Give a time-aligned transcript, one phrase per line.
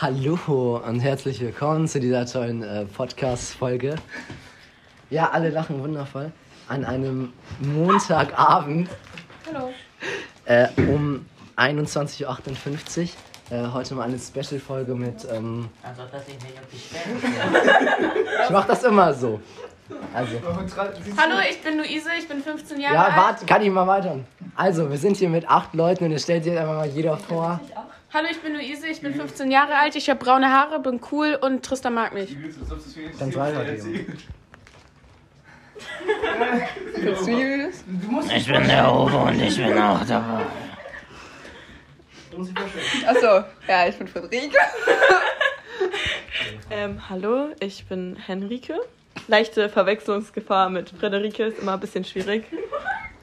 [0.00, 3.96] Hallo und herzlich willkommen zu dieser tollen äh, Podcast-Folge.
[5.10, 6.30] Ja, alle lachen wundervoll.
[6.68, 8.88] An einem Montagabend
[9.52, 9.70] Hallo.
[10.44, 11.26] äh, um
[11.56, 13.08] 21.58 Uhr.
[13.50, 15.26] Äh, heute mal eine Special-Folge mit.
[15.32, 18.12] Ähm, Also, dass ich nicht auf die Stelle
[18.44, 19.40] ich mach das immer so.
[20.14, 20.34] Also,
[21.16, 23.16] Hallo, ich bin Luise, ich bin 15 Jahre ja, alt.
[23.16, 24.20] warte, kann ich mal weiter.
[24.54, 27.58] Also, wir sind hier mit acht Leuten und jetzt stellt sich einfach mal jeder vor.
[28.12, 31.38] Hallo, ich bin Luise, ich bin 15 Jahre alt, ich habe braune Haare, bin cool
[31.40, 32.34] und Tristan mag mich.
[33.18, 34.16] Ganz weitergeben.
[38.34, 40.42] Ich bin der Uwe und ich bin auch dabei.
[43.06, 44.56] Achso, ja, ich bin Friederike.
[46.70, 48.78] Ähm, hallo, ich bin Henrike.
[49.26, 52.44] Leichte Verwechslungsgefahr mit Frederike ist immer ein bisschen schwierig.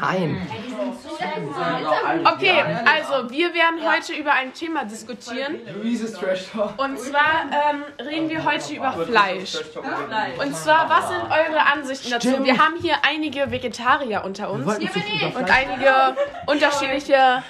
[0.00, 0.48] nein.
[2.24, 5.60] Okay, also wir werden heute über ein Thema diskutieren.
[6.76, 9.58] Und zwar ähm, reden wir heute über Fleisch.
[10.38, 12.42] Und zwar, was sind eure Ansichten dazu?
[12.44, 14.66] Wir haben hier einige Vegetarier unter uns.
[14.66, 17.42] und einige unterschiedliche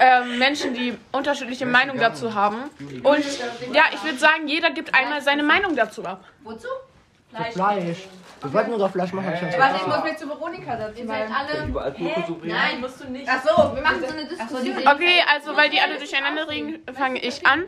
[0.00, 2.64] ähm, Menschen, die unterschiedliche Meinungen dazu haben.
[3.02, 3.24] Und
[3.72, 6.24] ja, ich würde sagen, jeder gibt einmal seine Meinung dazu ab.
[6.42, 6.68] Wozu?
[7.52, 8.08] Fleisch.
[8.40, 10.98] Wir wollten nur doch Fleisch machen, ich schon Warte, ich muss mich zu Veronika setzen.
[10.98, 11.68] Ihr seid alle.
[12.44, 13.28] Nein, musst du nicht.
[13.28, 14.78] Achso, Wir machen so eine Diskussion.
[14.86, 17.62] Okay, also weil die alle durcheinander reden, fange ich an.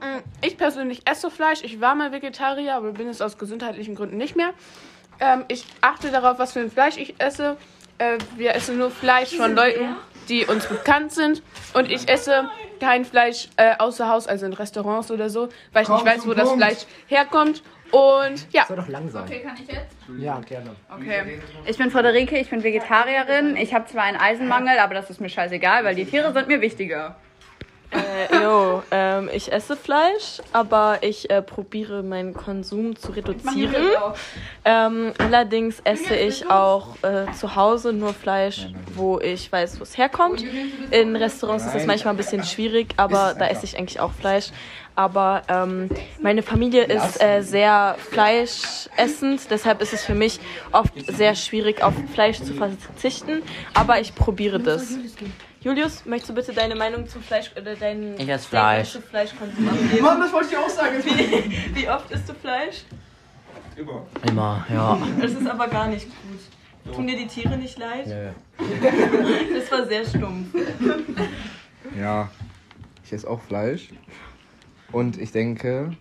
[0.00, 1.60] Mm, Ich persönlich esse Fleisch.
[1.62, 4.50] Ich war mal Vegetarier, aber bin es aus gesundheitlichen Gründen nicht mehr.
[5.20, 7.56] Ähm, ich achte darauf, was für ein Fleisch ich esse.
[7.98, 9.94] Äh, wir essen nur Fleisch von Leuten,
[10.28, 11.42] die uns bekannt sind.
[11.74, 15.88] Und ich esse kein Fleisch äh, außer Haus, also in Restaurants oder so, weil ich
[15.88, 17.62] nicht weiß, wo das Fleisch herkommt.
[17.92, 19.24] Und ja, Soll doch lang sein.
[19.24, 19.94] Okay, kann ich jetzt?
[20.18, 20.70] Ja, gerne.
[20.90, 21.40] Okay.
[21.66, 23.54] Ich bin Friederike, ich bin Vegetarierin.
[23.56, 26.62] Ich habe zwar einen Eisenmangel, aber das ist mir scheißegal, weil die Tiere sind mir
[26.62, 27.16] wichtiger.
[27.92, 33.74] Äh, jo, ähm, ich esse Fleisch, aber ich äh, probiere meinen Konsum zu reduzieren.
[34.64, 39.98] Ähm, allerdings esse ich auch äh, zu Hause nur Fleisch, wo ich weiß, wo es
[39.98, 40.42] herkommt.
[40.90, 44.50] In Restaurants ist das manchmal ein bisschen schwierig, aber da esse ich eigentlich auch Fleisch.
[44.94, 45.88] Aber ähm,
[46.20, 50.38] meine Familie ist äh, sehr fleischessend, deshalb ist es für mich
[50.70, 53.42] oft sehr schwierig, auf Fleisch zu verzichten.
[53.74, 54.98] Aber ich probiere das.
[55.62, 58.98] Julius, möchtest du bitte deine Meinung zum Fleisch oder deinen Ich esse Fleisch.
[58.98, 60.02] Fleischkonsum abgeben?
[60.02, 60.96] Mann, das wollte ich auch sagen.
[61.04, 62.82] Wie, wie oft isst du Fleisch?
[63.76, 64.04] Immer.
[64.28, 64.98] Immer, ja.
[65.20, 66.94] Das ist aber gar nicht gut.
[66.94, 68.08] Tun dir die Tiere nicht leid?
[68.08, 68.30] Nö.
[69.54, 70.48] Das war sehr stumpf.
[71.96, 72.28] Ja,
[73.04, 73.90] ich esse auch Fleisch.
[74.90, 75.96] Und ich denke,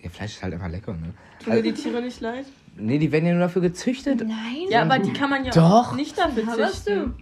[0.00, 1.12] ja, Fleisch ist halt einfach lecker, ne?
[1.44, 2.46] Tun dir die Tiere nicht leid?
[2.76, 4.24] Nee, die werden ja nur dafür gezüchtet.
[4.68, 5.70] Ja, aber die kann man ja Doch.
[5.70, 7.14] auch nicht dafür züchten.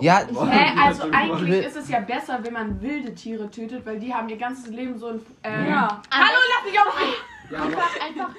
[0.00, 4.12] Ja, Hä, also eigentlich ist es ja besser, wenn man wilde Tiere tötet, weil die
[4.12, 5.20] haben ihr ganzes Leben so ein.
[5.42, 6.02] Äh, Ja.
[6.10, 7.14] Hallo, lass mich aufregen!
[7.52, 8.30] Einfach, einfach,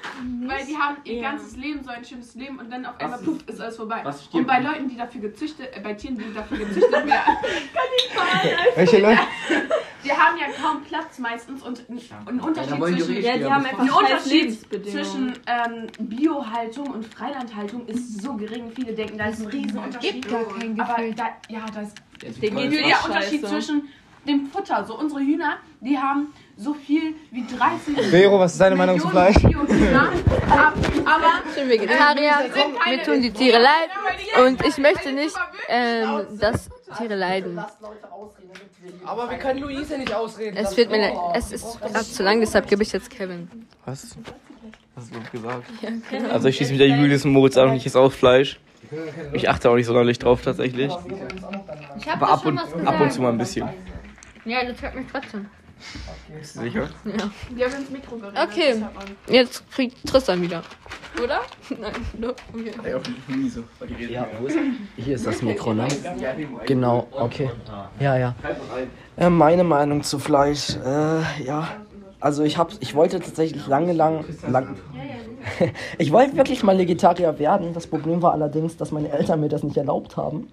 [0.47, 3.37] weil die haben ihr ganzes Leben so ein schönes Leben und dann auf einmal puff,
[3.45, 4.03] ist alles vorbei.
[4.31, 7.09] Und bei Leuten, die dafür gezüchtet, äh, bei Tieren, die dafür gezüchtet werden,
[8.75, 9.19] welche Leute?
[10.03, 13.97] Die haben ja kaum Platz meistens und ein, Unterschied zwischen, Ja, die haben ein einfach
[13.99, 14.59] Unterschied
[14.89, 18.71] zwischen ähm, Biohaltung und Freilandhaltung ist so gering.
[18.71, 20.13] Viele denken, da ist ein Riesenunterschied.
[20.13, 23.53] Gibt gar kein Aber da, ja, da ist Den geht's der auch Unterschied scheiße.
[23.53, 23.89] zwischen
[24.27, 24.85] dem Futter.
[24.85, 29.07] So unsere Hühner, die haben so viel wie 30 Vero, was ist deine Meinung zu
[29.07, 29.43] Millionen Fleisch?
[31.05, 32.33] Aber Ich bin Vegetarier,
[32.87, 35.35] mir tun die Tiere leid und ich möchte nicht,
[35.67, 37.59] ähm, dass Tiere leiden.
[39.05, 40.57] Aber wir können Luise nicht ausreden.
[40.57, 41.17] Es wird mir leid.
[41.35, 43.49] Es ist gerade zu lang, deshalb gebe ich jetzt Kevin.
[43.85, 44.17] Was?
[44.95, 45.63] Was hast du gesagt?
[46.31, 48.59] Also ich schließe mich der Julius und Moritz an und ich esse auch Fleisch.
[49.31, 50.91] Ich achte auch nicht sonderlich drauf tatsächlich.
[52.11, 53.67] Aber ab und, ab und zu mal ein bisschen.
[54.45, 55.49] Ja, das hört mich trotzdem.
[56.39, 56.89] Bist du sicher?
[57.03, 58.39] wir haben ins Mikro geredet.
[58.41, 58.79] Okay.
[58.79, 59.05] hört man.
[59.27, 60.63] Jetzt kriegt Tristan wieder.
[61.21, 61.41] Oder?
[61.69, 62.29] Nein, no.
[62.29, 62.71] okay.
[62.83, 63.63] Ey, auf die Miese.
[64.09, 64.57] Ja, wo ist
[64.95, 65.87] Hier ist das Mikro, ne?
[66.65, 67.51] Genau, okay.
[67.99, 68.35] Ja, ja.
[69.17, 71.67] Äh, meine Meinung zu Fleisch, äh, ja.
[72.19, 74.77] Also ich hab, ich wollte tatsächlich lange, lang, lang.
[75.97, 77.73] Ich wollte wirklich mal Vegetarier werden.
[77.73, 80.47] Das Problem war allerdings, dass meine Eltern mir das nicht erlaubt haben.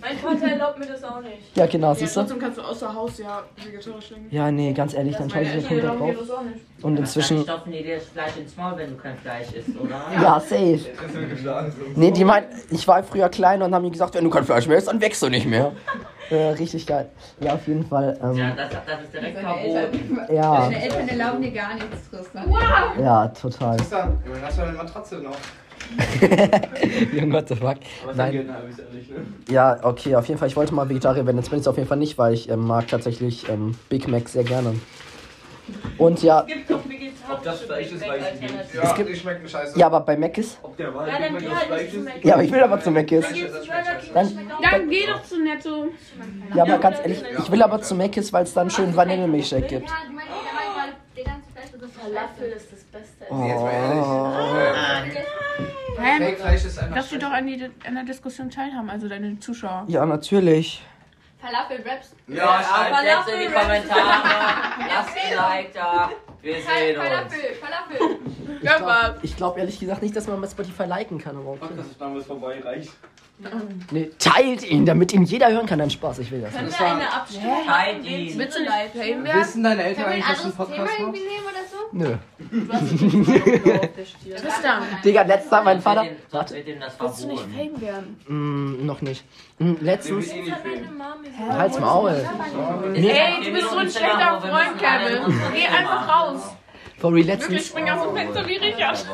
[0.00, 1.56] Mein Vater erlaubt mir das auch nicht.
[1.56, 2.20] Ja, genau, Ja, siehst du?
[2.20, 4.26] trotzdem kannst du außer Haus ja vegetarisch leben.
[4.30, 6.16] Ja, nee, ganz ehrlich, dann schaue ich erlauben mir drauf.
[6.20, 6.56] das auch nicht.
[6.82, 10.00] Und inzwischen, stopfen die dir das Fleisch ins Maul, wenn du kein Fleisch isst, oder?
[10.22, 10.80] ja, safe.
[11.94, 14.66] Nee, die meinen, ich war früher klein und haben mir gesagt, wenn du kein Fleisch
[14.66, 15.72] mehr isst, dann wächst du nicht mehr.
[16.30, 17.08] Äh, richtig geil.
[17.40, 18.18] Ja, auf jeden Fall.
[18.20, 20.18] Ja, Ähm, das, das ist direkt verboten.
[20.28, 22.54] Eltern, ja, deine Eltern erlauben dir gar nichts, Tristan.
[23.00, 23.78] ja, total.
[23.78, 25.34] Tristan, immerhin hast du eine Matratze noch.
[27.12, 27.76] Junge, what the fuck.
[28.14, 28.48] Nein.
[29.50, 30.48] Ja, okay, auf jeden Fall.
[30.48, 31.38] Ich wollte mal Vegetarier werden.
[31.38, 34.08] Jetzt bin ich es auf jeden Fall nicht, weil ich ähm, mag tatsächlich ähm, Big
[34.08, 34.74] Mac sehr gerne.
[35.98, 36.46] Und ja,
[37.30, 38.54] Ob das Fleisch ist, weiß ich nicht.
[38.74, 39.78] Ja, die schmecken scheiße.
[39.78, 40.58] ja, aber bei Mac ist.
[40.62, 42.24] Ob der Wal Big Mac das Fleisch ist?
[42.24, 43.28] Ja, aber ich will aber zu Mac ist.
[44.14, 45.88] Dann, Dann geh doch zu Netto.
[46.54, 49.66] ja, aber ganz ehrlich, ich will aber zu Mac ist, weil es dann schön Vanillemilchshake
[49.66, 49.88] gibt.
[49.88, 53.24] Ja, die meinen, der meint, weil der ganze Fleisch ist Falafel ist das Beste.
[53.24, 55.18] Jetzt mal ehrlich.
[55.98, 56.18] Hä?
[56.18, 59.84] Fake-Fleisch ist einfach Lass sie doch an, die, an der Diskussion teilhaben, also deine Zuschauer.
[59.88, 60.82] Ja, natürlich.
[61.40, 62.14] Falafel-Wraps.
[62.28, 64.00] Ja, schreibt jetzt in die Kommentare.
[64.88, 66.10] Lasst ein Like da.
[66.42, 67.08] Wir sehen uns.
[67.08, 68.18] Falafel, Falafel.
[69.22, 71.36] Ich glaube glaub ehrlich gesagt nicht, dass man bei Spotify liken kann.
[71.36, 71.60] Aber okay.
[71.60, 72.92] Podcast ist damals vorbei, reicht.
[73.92, 75.78] Nee, teilt ihn, damit ihn jeder hören kann.
[75.78, 76.52] Dann Spaß, ich will das.
[76.52, 78.34] Können wir eine Abstimmung Heidi.
[78.36, 79.40] Bitte live fame werden.
[79.40, 81.12] Wissen deine Eltern eigentlich, dass du einen anderes Thema
[81.92, 83.02] Podcast irgendwie machst?
[83.02, 84.28] nehmen oder so?
[84.32, 84.36] Nö.
[84.36, 86.04] Tristan, Digga, letztes Mal mein Vater.
[86.30, 87.70] Sonst wird ihm das willst du nicht verboten.
[87.72, 88.20] fame werden?
[88.28, 89.24] Mm, noch nicht.
[89.58, 90.32] Mm, letztens.
[91.50, 92.28] Halt's Maul.
[92.92, 95.34] Nee, Ey, du bist so ein schlechter Freund, Kevin.
[95.54, 96.54] Geh einfach raus.
[96.98, 97.66] for real, Wirklich, letztens.
[97.68, 99.06] spring aus dem Fenster wie Richard.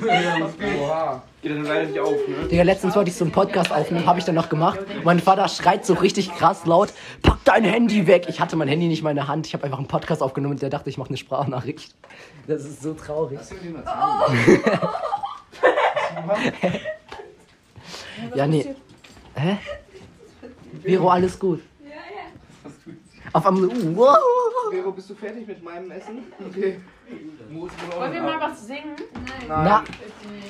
[0.82, 1.22] Oha.
[1.42, 2.48] Geht dann leider nicht auf, ne?
[2.50, 4.78] Digga, letztens wollte ich so einen Podcast aufnehmen, habe ich dann noch gemacht.
[5.04, 6.92] Mein Vater schreit so richtig krass laut:
[7.22, 8.26] Pack dein Handy weg!
[8.28, 9.46] Ich hatte mein Handy nicht mal in der Hand.
[9.46, 11.94] Ich habe einfach einen Podcast aufgenommen und der dachte, ich mache eine Sprachnachricht.
[12.46, 13.38] Das ist so traurig.
[13.38, 14.64] Hast du ihm erzählt?
[18.34, 18.74] Ja, nee.
[19.34, 19.56] Hä?
[20.82, 21.62] Vero, alles gut.
[23.32, 24.16] Auf einmal, uh, wow.
[24.70, 26.32] Vero, bist du fertig mit meinem Essen?
[26.48, 26.80] Okay.
[27.96, 28.96] Wollen wir mal was singen?
[29.48, 29.84] Na,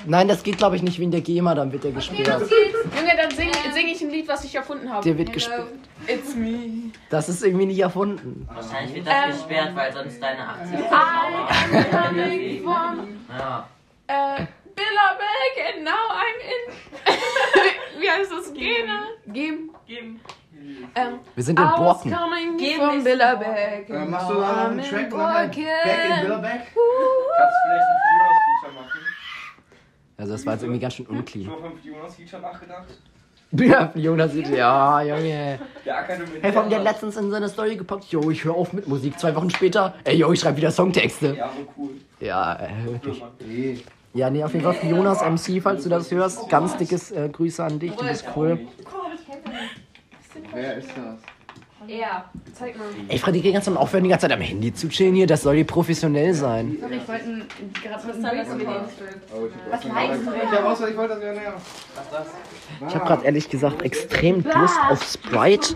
[0.06, 2.43] nein, das geht glaube ich nicht wegen der GEMA, dann wird der gesperrt.
[2.50, 5.05] Junge, dann singe sing ich ein Lied, was ich erfunden habe.
[5.05, 5.69] Der wird gesperrt.
[6.06, 6.91] It's me.
[7.09, 8.47] Das ist irgendwie nicht erfunden.
[8.53, 13.69] Wahrscheinlich wird das Ähm, gesperrt, weil sonst deine 80 I am coming from Ja.
[14.06, 18.00] äh, Billerberg and now I'm in.
[18.00, 18.53] Wie heißt das?
[18.55, 19.03] Gena?
[19.27, 19.71] Gem.
[19.87, 20.21] Gem.
[20.94, 22.12] Ähm, Wir sind in Borken.
[22.12, 23.88] ist- Billerberg.
[23.88, 25.48] Äh, machst du da noch einen in Track nachher?
[25.48, 26.20] Back in.
[26.22, 26.52] Billerbeck?
[26.52, 29.00] Kannst du vielleicht ein Jonas-Feature machen?
[30.18, 31.46] Also das war jetzt irgendwie ganz schön unclean.
[31.50, 32.84] Schon vom Jonas-Feature nachgedacht?
[33.52, 35.58] Ja, Jonas sieht, ja, Junge.
[35.84, 38.86] Mit Hey, vom der hat letztens in seine Story gepackt, yo, ich höre auf mit
[38.86, 39.18] Musik.
[39.18, 41.34] Zwei Wochen später, ey, yo, ich schreibe wieder Songtexte.
[41.34, 41.90] Ja, so cool.
[42.20, 43.24] Ja, äh, wirklich.
[44.14, 47.64] Ja, nee, auf jeden Fall Jonas MC, falls du das hörst, ganz dickes äh, Grüße
[47.64, 48.60] an dich, du bist cool.
[50.52, 51.88] Wer ist das?
[51.88, 52.26] Ja.
[52.52, 52.85] Zeig mal.
[53.08, 55.43] Ey, Freddy, die ganze Zeit aufhören, die ganze Zeit am Handy zu chillen hier, das
[55.43, 56.76] soll hier professionell sein.
[56.79, 57.47] Sorry, ich wollte ein-
[57.82, 58.88] gerade was Tristan, lass mir sagen.
[58.99, 59.37] den.
[59.38, 60.31] Oh, ich hab was likest du?
[60.35, 61.55] Ich hab was, ich wollte das ja näher.
[62.88, 65.75] Ich habe gerade ehrlich gesagt extrem Lust auf Sprite.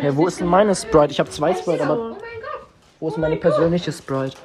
[0.00, 1.12] Hey, wo ist denn meine Sprite?
[1.12, 2.16] Ich habe zwei Sprite, aber
[2.98, 4.36] wo ist meine persönliche Sprite?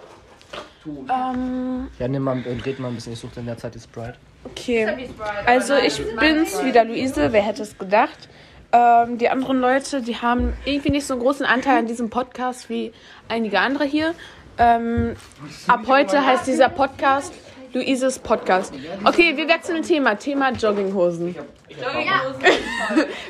[0.85, 3.79] Ähm, Ja, nimm mal, äh, red mal ein bisschen, ich suche in der Zeit die
[3.79, 4.15] Sprite.
[4.45, 5.09] okay.
[5.45, 7.33] Also ich bin's wieder, Luise.
[7.33, 8.29] Wer hätte es gedacht?
[8.71, 12.69] Ähm, die anderen Leute, die haben irgendwie nicht so einen großen Anteil an diesem Podcast
[12.69, 12.91] wie
[13.29, 14.13] einige andere hier.
[14.57, 15.15] Ähm,
[15.67, 17.31] ab heute heißt dieser Podcast
[17.73, 18.73] Luises Podcast.
[19.03, 20.15] Okay, wir wechseln Thema.
[20.15, 21.35] Thema Jogginghosen.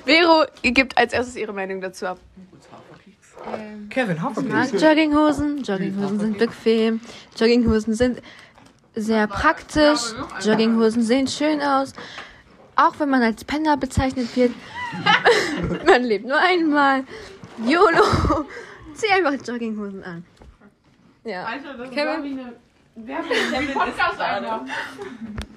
[0.06, 2.20] Vero gibt als erstes ihre Meinung dazu ab.
[3.90, 4.74] Kevin, Ich Haferfleisch.
[4.74, 5.64] mag Jogginghosen.
[5.64, 7.02] Jogginghosen sind bequem.
[7.38, 8.22] Jogginghosen sind
[8.96, 10.00] sehr praktisch.
[10.44, 11.94] Jogginghosen sehen schön aus.
[12.78, 14.54] Auch wenn man als Penner bezeichnet wird.
[15.86, 17.04] man lebt nur einmal.
[17.66, 18.46] YOLO.
[18.94, 20.26] Zieh einfach Jogginghosen an.
[21.24, 21.44] Ja.
[21.44, 22.06] Alter, das Kevin?
[22.08, 22.54] war wie eine
[23.06, 24.62] Werbung für den Podcast einfach.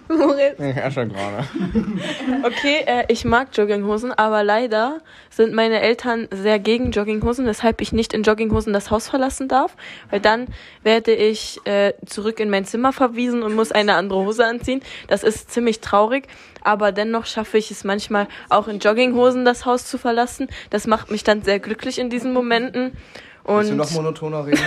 [0.09, 0.59] Moritz.
[0.59, 1.47] Ja, schon gerade.
[2.43, 7.93] Okay, äh, ich mag Jogginghosen, aber leider sind meine Eltern sehr gegen Jogginghosen, weshalb ich
[7.93, 9.77] nicht in Jogginghosen das Haus verlassen darf,
[10.11, 10.49] weil dann
[10.83, 14.83] werde ich äh, zurück in mein Zimmer verwiesen und muss eine andere Hose anziehen.
[15.09, 16.27] Das ist ziemlich traurig,
[16.63, 20.49] aber dennoch schaffe ich es manchmal auch in Jogginghosen das Haus zu verlassen.
[20.71, 22.97] Das macht mich dann sehr glücklich in diesen Momenten.
[23.45, 24.61] Willst du Und, noch monotoner reden?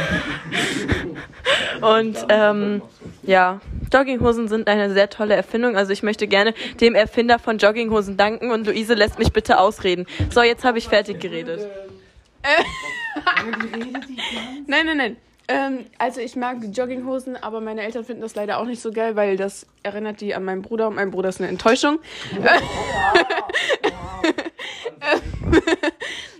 [1.82, 2.82] und ähm,
[3.24, 3.62] ja,
[3.92, 5.77] Jogginghosen sind eine sehr tolle Erfindung.
[5.77, 10.06] Also ich möchte gerne dem Erfinder von Jogginghosen danken und Luise lässt mich bitte ausreden.
[10.32, 11.62] So, jetzt habe ich fertig geredet.
[14.68, 15.18] Nein, nein, nein.
[15.48, 19.15] Ähm, also ich mag Jogginghosen, aber meine Eltern finden das leider auch nicht so geil,
[19.15, 22.00] weil das erinnert die an meinen Bruder und mein Bruder ist eine Enttäuschung.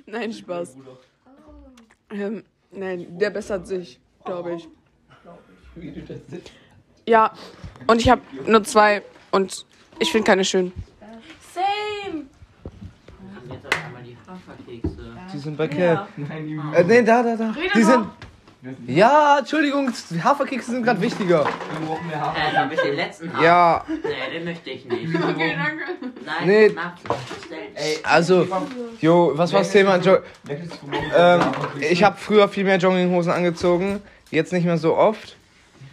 [0.06, 0.78] nein, Spaß.
[2.14, 4.68] Ähm, nein, der bessert sich, glaube ich.
[7.06, 7.34] Ja,
[7.88, 9.02] und ich habe nur zwei
[9.32, 9.66] und
[10.00, 10.72] ich finde keine schön.
[11.54, 12.26] Same.
[13.50, 15.18] Jetzt auf einmal die Haferkekse.
[15.34, 16.08] Die sind bei Cap.
[16.74, 17.56] Äh, nee, da, da, da.
[17.76, 18.06] Die sind.
[18.88, 19.92] Ja, Entschuldigung,
[20.24, 21.42] Haferkekse sind gerade wichtiger.
[21.42, 23.44] Äh, dann bist du den letzten haben.
[23.44, 25.14] Ja, Nee, den möchte ich nicht.
[25.16, 25.84] Okay, danke.
[26.26, 26.70] Nein, Nee.
[26.70, 27.60] Max, bestell.
[28.04, 28.48] also,
[29.02, 29.98] jo, was war das Thema?
[29.98, 30.20] Jo
[31.16, 31.42] ähm,
[31.82, 34.02] ich habe früher viel mehr Jogginghosen angezogen,
[34.32, 35.36] jetzt nicht mehr so oft.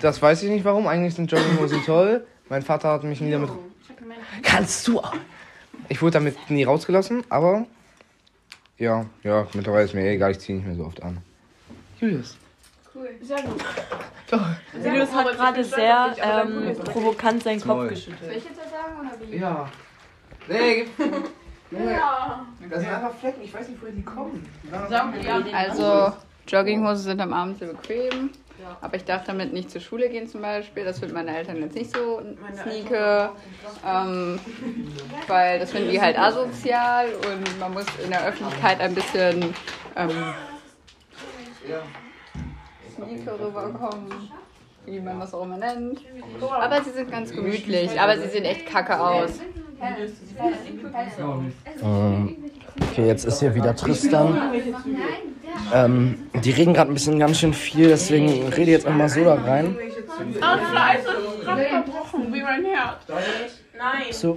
[0.01, 0.87] Das weiß ich nicht warum.
[0.87, 2.25] Eigentlich sind Jogginghosen toll.
[2.49, 3.51] Mein Vater hat mich nie damit.
[4.43, 5.15] Kannst du auch?
[5.89, 7.67] Ich wurde damit nie rausgelassen, aber
[8.79, 11.19] ja, ja, mittlerweile ist mir eh egal, ich ziehe nicht mehr so oft an.
[12.01, 12.37] Julius.
[13.23, 13.65] Sehr gut.
[14.85, 18.21] Julius hat gerade sehr ähm, provokant seinen Kopf geschüttelt.
[18.25, 19.37] Soll ich jetzt was sagen oder wie?
[19.37, 19.69] Ja.
[20.49, 20.87] Nee,
[21.71, 22.45] Ja.
[22.69, 24.45] das sind einfach Flecken, ich weiß nicht, woher die kommen.
[25.53, 26.13] Also,
[26.49, 28.31] Jogginghosen sind am Abend sehr bequem.
[28.83, 30.85] Aber ich darf damit nicht zur Schule gehen zum Beispiel.
[30.85, 32.21] Das finden meine Eltern jetzt nicht so
[32.63, 33.31] sneake.
[33.87, 34.39] Ähm,
[35.29, 39.55] weil das finden die halt asozial und man muss in der Öffentlichkeit ein bisschen
[39.97, 40.35] ähm,
[43.05, 44.13] sneaker rüberkommen.
[44.87, 46.01] Wie man das auch immer nennt.
[46.41, 48.01] Aber sie sind ganz gemütlich.
[48.01, 49.31] Aber sie sehen echt kacke aus.
[51.83, 52.37] Ähm,
[52.91, 54.53] okay, jetzt ist hier wieder Tristan.
[55.75, 59.09] Ähm, die reden gerade ein bisschen ganz schön viel, deswegen rede ich jetzt auch mal
[59.09, 59.77] so da rein.
[60.19, 62.99] Scheiße, das ist gerade verbrochen, wie mein Herz.
[63.77, 64.13] Nein.
[64.13, 64.37] So.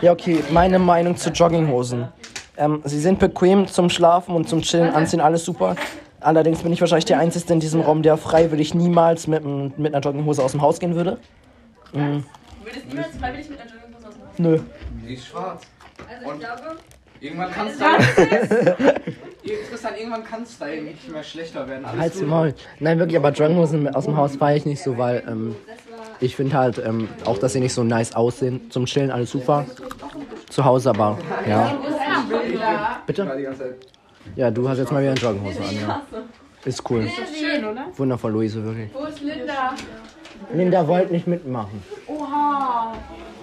[0.00, 2.08] Ja, okay, meine Meinung zu Jogginghosen.
[2.56, 5.76] Ähm, sie sind bequem zum Schlafen und zum Chillen, anziehen, alles super.
[6.26, 10.02] Allerdings bin ich wahrscheinlich der Einzige in diesem Raum, der freiwillig niemals mit, mit einer
[10.02, 11.18] Jogginghose aus dem Haus gehen würde.
[11.92, 12.24] Mhm.
[12.64, 14.58] Würdest niemals freiwillig mit einer Jogginghose aus dem Haus Nö.
[15.06, 15.62] Die ist schwarz.
[16.08, 16.62] Also ich glaube,
[17.20, 17.78] Irgendwann kann es
[19.70, 21.84] Tristan, irgendwann kann es da nicht mehr schlechter werden.
[21.84, 22.28] Alles Halt's gut.
[22.28, 22.54] Maul.
[22.80, 25.54] Nein, wirklich, aber Jogginghosen aus dem Haus fahre ich nicht so, weil ähm,
[26.20, 28.68] ich finde halt ähm, auch, dass sie nicht so nice aussehen.
[28.70, 29.64] Zum Chillen alles super.
[30.50, 31.18] Zu Hause aber,
[31.48, 31.78] ja.
[33.06, 33.24] Bitte?
[34.34, 36.02] Ja, du hast jetzt mal wieder eine Jogginghose an, ja.
[36.64, 37.08] Ist cool.
[37.08, 37.86] Schön, oder?
[37.96, 38.92] Wundervoll, Luise, wirklich.
[38.92, 39.74] Wo ist Linda?
[40.52, 41.82] Linda wollte nicht mitmachen.
[42.08, 42.94] Oha.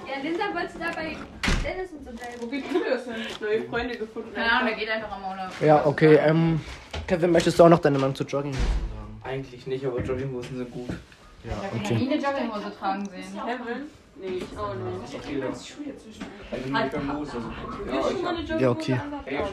[0.08, 1.16] ja, Linda wollte da bei
[1.64, 2.34] Dennis und so bleiben.
[2.42, 3.16] Wo geht Julius denn?
[3.42, 4.34] Neue Freunde gefunden.
[4.36, 5.52] Keine Ahnung, der geht einfach am Urlaub.
[5.62, 6.60] Ja, okay, ähm,
[7.08, 9.22] Kevin, möchtest du auch noch deine Meinung zu Jogginghosen sagen?
[9.24, 10.90] Eigentlich nicht, aber Jogginghosen sind gut.
[11.46, 13.40] Ja, Nie eine Jogginghose tragen sehen.
[13.46, 13.84] Kevin?
[14.16, 15.16] Nee, ich auch nicht.
[15.16, 15.50] Okay, dann.
[15.50, 17.30] Also nicht beim Los.
[17.30, 17.48] Also.
[17.86, 19.02] Ja, Hast du ich mal eine Jogginghose Ja, okay.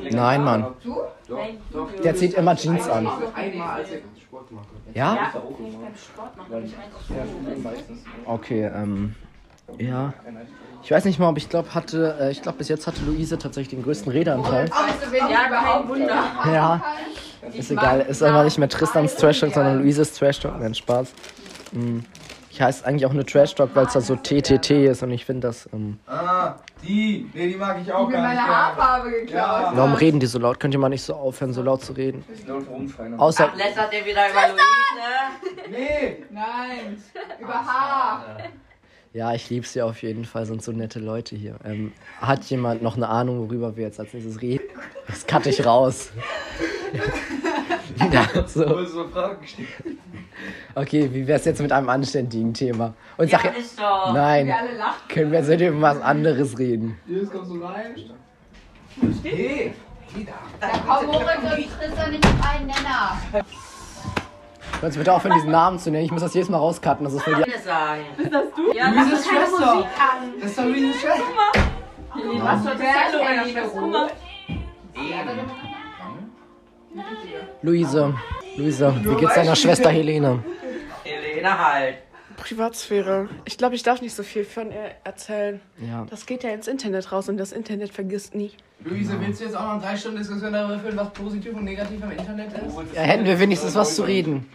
[0.05, 0.67] ich Nein, Mann.
[0.83, 0.97] Du?
[1.29, 1.39] Doch,
[1.73, 2.01] doch.
[2.03, 3.09] Der zieht immer Jeans an.
[3.35, 4.67] Einmal als ich Sport habe.
[4.95, 5.15] Ja?
[5.15, 5.79] Ist auch immer.
[5.97, 6.75] Sport machen.
[7.09, 7.99] Ja, schon meistens.
[8.27, 9.15] Okay, ähm,
[9.79, 10.13] ja.
[10.83, 13.39] Ich weiß nicht mal, ob ich glaube, hatte, äh, ich glaube, bis jetzt hatte Luise
[13.39, 14.71] tatsächlich den größten Redeanteil.
[15.13, 16.23] Ja, kein Wunder.
[16.47, 16.83] Ja,
[17.53, 18.01] ist egal.
[18.01, 20.59] Ist aber nicht mehr Tristans Trash Talk, sondern Luises Trash Talk.
[20.61, 21.13] Nein, Spaß.
[21.73, 22.05] Hm.
[22.61, 25.25] Ich heiße eigentlich auch nur Trash Talk, weil es da so TTT ist und ich
[25.25, 25.67] finde das.
[25.73, 27.27] Ähm, Ah, die.
[27.33, 28.49] Nee, die mag ich auch gar Meine nicht.
[28.51, 29.33] Haarfarbe geklaut.
[29.33, 29.73] Ja.
[29.75, 30.61] warum reden die so laut?
[30.61, 32.23] Könnt ihr mal nicht so aufhören, so laut zu reden?
[32.47, 33.19] Laut rumschreien.
[33.19, 33.49] Außer.
[33.51, 35.71] Ach, lästert ihr wieder über Luise?
[35.71, 36.23] Nee.
[36.29, 37.03] Nein,
[37.41, 38.27] über Haar.
[39.15, 41.57] Ja, ich lieb's ja auf jeden Fall, sind so nette Leute hier.
[41.65, 44.65] Ähm, hat jemand noch eine Ahnung, worüber wir jetzt als nächstes reden?
[45.07, 46.11] Das cutte ich raus.
[48.13, 48.69] ja, Du so.
[48.69, 49.99] wolltest so Fragen stellen.
[50.75, 52.95] Okay, wie wär's jetzt mit einem anständigen Thema?
[53.17, 54.13] Und sag Ja, ist doch.
[54.15, 55.09] nein, Wir alle lachen.
[55.09, 56.99] können wir jetzt nicht über was anderes reden?
[57.07, 57.95] Jetzt kommst du rein.
[59.23, 59.73] Nee.
[60.61, 63.45] Da kommen Moritz und Tristan nicht auf einen Nenner.
[64.81, 66.05] Kannst du bitte aufhören, diesen Namen zu nennen?
[66.05, 67.05] Ich muss das jedes Mal rauscutten.
[67.05, 67.43] Das ist voll die.
[67.45, 68.05] Alles sagen.
[68.75, 69.87] Ja, Luises Schwester.
[70.41, 71.23] Das ist doch Luises Schwester.
[72.43, 74.11] Was soll das denn.
[77.63, 78.15] Luise,
[78.61, 80.45] Luise, wie geht's deiner Schwester Helene?
[81.03, 81.97] Helene halt.
[82.37, 83.29] Privatsphäre.
[83.45, 85.61] Ich glaube, ich darf nicht so viel von ihr erzählen.
[85.79, 86.07] Ja.
[86.09, 88.53] Das geht ja ins Internet raus und das Internet vergisst nie.
[88.85, 92.03] Luise, willst du jetzt auch noch drei Stunden Diskussion darüber führen, was positiv und negativ
[92.03, 92.95] im Internet ist?
[92.95, 94.49] Ja, hätten wir wenigstens was zu reden.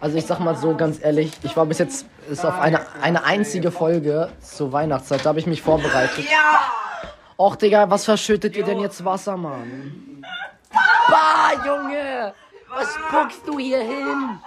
[0.00, 3.24] Also ich sag mal so ganz ehrlich, ich war bis jetzt ist auf eine, eine
[3.24, 6.24] einzige Folge zur Weihnachtszeit, da habe ich mich vorbereitet.
[6.24, 6.60] Ja!
[7.38, 10.22] Och Digga, was verschüttet ihr denn jetzt Wasser, Mann?
[11.08, 12.34] Bah, Junge!
[12.74, 14.38] Was spuckst du hier hin?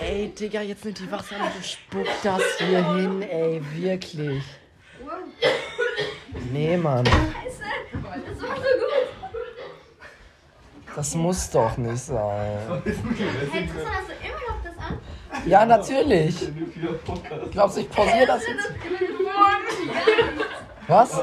[0.00, 4.44] Ey, Digga, jetzt nimmt die Wasser und spuckt das hier hin, ey, wirklich.
[6.52, 7.04] Nee, Mann.
[7.04, 7.14] Das
[8.42, 8.64] war so gut.
[10.96, 12.82] Das muss doch nicht sein.
[13.52, 15.00] Hey, Tristan, hast du immer noch das an?
[15.46, 16.48] Ja, natürlich.
[17.52, 18.72] Glaubst du, ich pausiere das jetzt?
[20.88, 21.20] Was?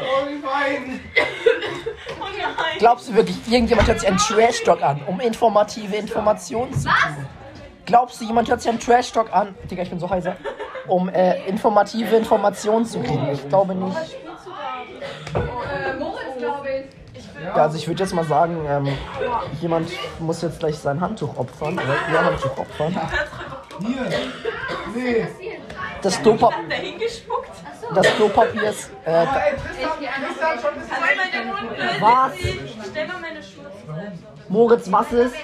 [2.79, 7.27] Glaubst du wirklich, irgendjemand hört sich einen Trash-Talk an, um informative Informationen zu kriegen?
[7.85, 9.55] Glaubst du, jemand hört sich einen Trash-Talk an?
[9.69, 10.35] Digga, ich bin so heiser.
[10.87, 13.29] Um äh, informative Informationen zu kriegen?
[13.31, 13.97] Ich glaube nicht.
[17.43, 18.87] Ja, also ich würde jetzt mal sagen, ähm,
[19.61, 19.89] jemand
[20.19, 21.73] muss jetzt gleich sein Handtuch opfern.
[21.73, 22.99] Oder ihr Handtuch opfern.
[23.79, 24.05] Hier.
[24.95, 25.27] Nee.
[26.01, 26.57] Das Klopapier,
[27.93, 28.05] Da hingespuckt.
[28.05, 28.91] das Klopapier ist.
[29.05, 29.91] Äh, Ey, Tristan,
[30.25, 32.01] Tristan, schon ein Soll meine Mund lösen?
[32.01, 32.33] Was?
[34.49, 35.35] Moritz, was ist?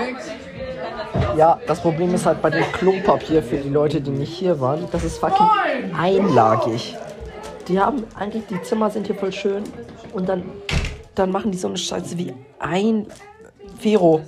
[0.00, 0.30] Nix.
[1.36, 4.88] Ja, das Problem ist halt bei dem Klopapier für die Leute, die nicht hier waren,
[4.90, 5.46] das ist fucking
[5.94, 6.96] einlagig.
[7.68, 9.64] Die haben eigentlich, die Zimmer sind hier voll schön
[10.12, 10.44] und dann,
[11.14, 13.06] dann machen die so eine Scheiße wie ein
[13.78, 14.22] Vero.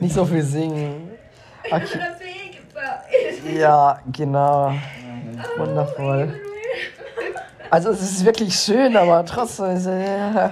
[0.00, 1.10] Nicht so viel singen.
[1.70, 1.98] Okay.
[3.58, 4.72] Ja, genau.
[5.56, 6.34] Wundervoll.
[7.70, 9.76] Also es ist wirklich schön, aber trotzdem.
[9.76, 10.48] ist, äh,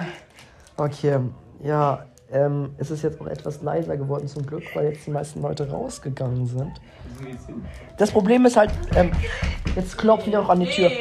[0.77, 1.19] Okay,
[1.63, 2.03] ja.
[2.29, 5.69] Ähm, es ist jetzt auch etwas leiser geworden zum Glück, weil jetzt die meisten Leute
[5.69, 6.73] rausgegangen sind.
[7.97, 9.11] Das Problem ist halt, ähm,
[9.77, 10.91] jetzt klopfen die auch an die Tür.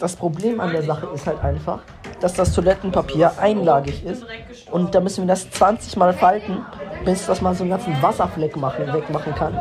[0.00, 1.82] Das Problem an der Sache ist halt einfach,
[2.20, 4.24] dass das Toilettenpapier einlagig ist
[4.72, 6.64] und da müssen wir das 20 Mal falten,
[7.04, 9.56] bis das mal so einen ganzen Wasserfleck machen, wegmachen kann.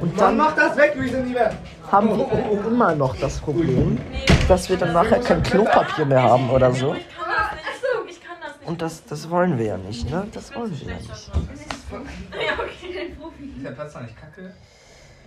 [0.00, 1.50] Und Dann dann mach das weg, Luisa Nieber.
[1.90, 3.98] haben wir immer noch das Problem,
[4.48, 6.94] dass wir dann nachher kein Klopapier mehr haben oder so.
[6.94, 8.68] Das das.
[8.68, 10.26] Und das, das wollen wir ja nicht, ne?
[10.32, 11.30] Das wollen wir ja nicht.
[11.90, 13.12] Ja, okay.
[13.56, 14.54] Ist der Platz da nicht kacke?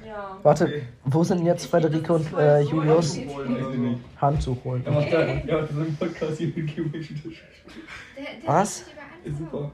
[0.06, 0.38] Ja.
[0.44, 3.18] Warte, wo sind jetzt Frederike und äh, Julius?
[4.20, 4.84] Handtuch holen.
[4.86, 7.36] Ja, so einen Podcast hier mit geometrischen
[8.46, 8.84] Was?
[9.24, 9.72] Ist super.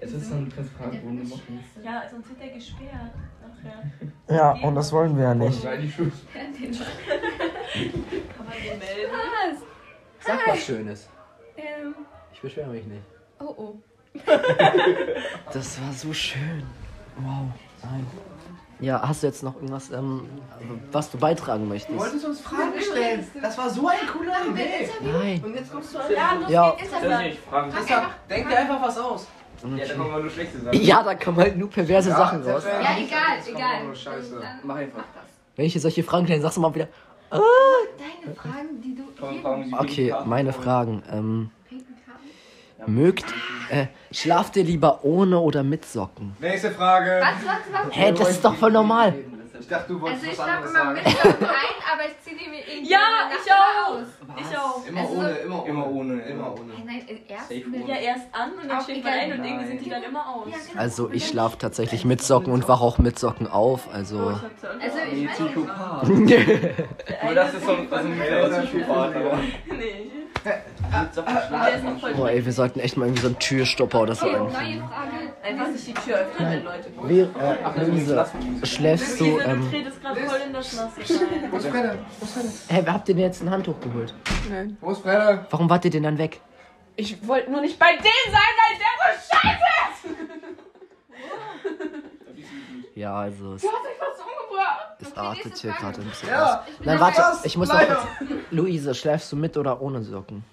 [0.00, 1.64] Es ist du fragen, wo du machen.
[1.82, 3.12] Ja, sonst wird der gesperrt.
[3.42, 3.82] Nachher.
[4.36, 5.62] Ja, und das wollen wir ja nicht.
[5.62, 5.80] Kann man
[8.52, 9.62] den melden?
[10.20, 11.08] Sag was Schönes.
[11.56, 11.94] Ähm,
[12.32, 13.02] Ich beschwere mich nicht.
[13.40, 13.74] oh oh.
[15.52, 16.62] Das war so schön.
[17.18, 17.46] Wow.
[17.82, 18.06] Nein.
[18.80, 20.28] Ja, hast du jetzt noch irgendwas, ähm,
[20.92, 21.98] was du beitragen Du möchtest?
[21.98, 23.26] wolltest uns Fragen stellen.
[23.40, 24.90] Das war so eine coole Idee.
[25.00, 25.42] Nein.
[25.42, 26.12] Und jetzt kommst du an.
[26.12, 26.70] Ja, los Ja.
[26.72, 27.20] geht's, Das Internet.
[27.20, 27.70] ist nicht Fragen.
[27.72, 29.26] Tristan, denk dir einfach was aus.
[29.62, 30.80] Ja, da kommen mal nur schlechte Sachen.
[30.82, 32.64] Ja, da kommen halt nur perverse Sachen raus.
[32.64, 33.84] Ja, egal, das kommt egal.
[33.84, 34.34] nur Scheiße.
[34.40, 34.98] Dann Mach einfach.
[34.98, 35.24] Mach das.
[35.56, 36.88] Wenn ich dir solche Fragen stelle, sagst du mal wieder.
[37.30, 37.40] Ah.
[37.98, 40.52] Deine Fragen, die du Komm, jedem Fragen, die Okay, Karten meine.
[40.52, 41.02] Fragen.
[41.10, 41.94] Ähm, pinken
[42.86, 43.24] mögt,
[43.70, 46.36] äh, schlaft ihr lieber ohne oder mit Socken?
[46.38, 47.20] Nächste Frage.
[47.20, 47.96] Was, was, was?
[47.96, 49.14] Hä, das ist doch voll normal.
[49.60, 50.94] Ich dachte, du wolltest Also ich was schlafe anderes immer sagen.
[50.94, 52.98] mit Socken ein, aber ich ziehe die mir irgendwie Ja,
[53.32, 53.90] ich auch.
[53.90, 54.06] aus.
[54.50, 54.86] Ich auch.
[54.86, 55.68] Immer Also- ohne, immer ohne.
[55.70, 56.72] Immer ohne, Immer ohne.
[56.74, 59.84] Nein, nein, erst mit- Ja, erst an und dann steht man ein und irgendwie sind
[59.84, 60.46] die dann immer aus.
[60.50, 60.80] Ja, genau.
[60.80, 63.88] Also ich schlafe tatsächlich mit Socken und wache auch mit Socken auf.
[63.92, 64.18] Also.
[64.18, 66.08] Oh, ich Also ich meine, Psychopath.
[67.24, 69.16] Nur das ist so ein, ist ein Psychopath.
[69.16, 69.38] aber-
[69.76, 70.10] Nee.
[70.46, 74.26] Ist noch voll Boah, ey, wir sollten echt mal irgendwie so einen Türstopper oder so
[74.26, 74.78] okay, einführen.
[74.78, 75.10] neue Frage.
[75.42, 77.08] Einfach nicht die Tür öffnen, wenn Leute kommen.
[77.08, 78.26] Wie, äh, Luise,
[78.62, 80.54] schläfst du, ähm, tretest gerade voll in.
[80.54, 81.98] Wo ist Fredde?
[82.20, 82.48] Wo ist Fredde?
[82.68, 84.14] hä, wer habt ihr denn jetzt ein Handtuch geholt?
[84.80, 85.46] Wo ist Fredde?
[85.50, 86.40] Warum wart ihr denn dann weg?
[86.96, 90.16] Ich wollte nur nicht bei dem sein, weil der so scheiße ist.
[92.94, 94.25] Ja, also Du hast fast umgebracht.
[95.06, 96.60] Es Okay, artet hier gerade ein bisschen Ja.
[96.60, 96.68] aus.
[96.84, 97.98] Nein, warte, ich muss noch kurz.
[98.50, 100.44] Luise, schläfst du mit oder ohne Socken?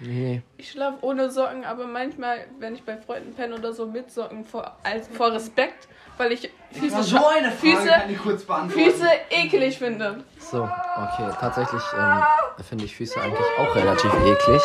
[0.00, 0.42] Nee.
[0.58, 4.44] Ich schlafe ohne Socken, aber manchmal, wenn ich bei Freunden penne oder so, mit Socken
[4.44, 8.90] vor, als, vor Respekt, weil ich Füße, so eine Frage Füße, kann ich kurz beantworten.
[8.90, 10.24] Füße ekelig finde.
[10.38, 11.30] So, okay.
[11.40, 12.22] Tatsächlich ähm,
[12.68, 14.62] finde ich Füße eigentlich auch relativ eklig.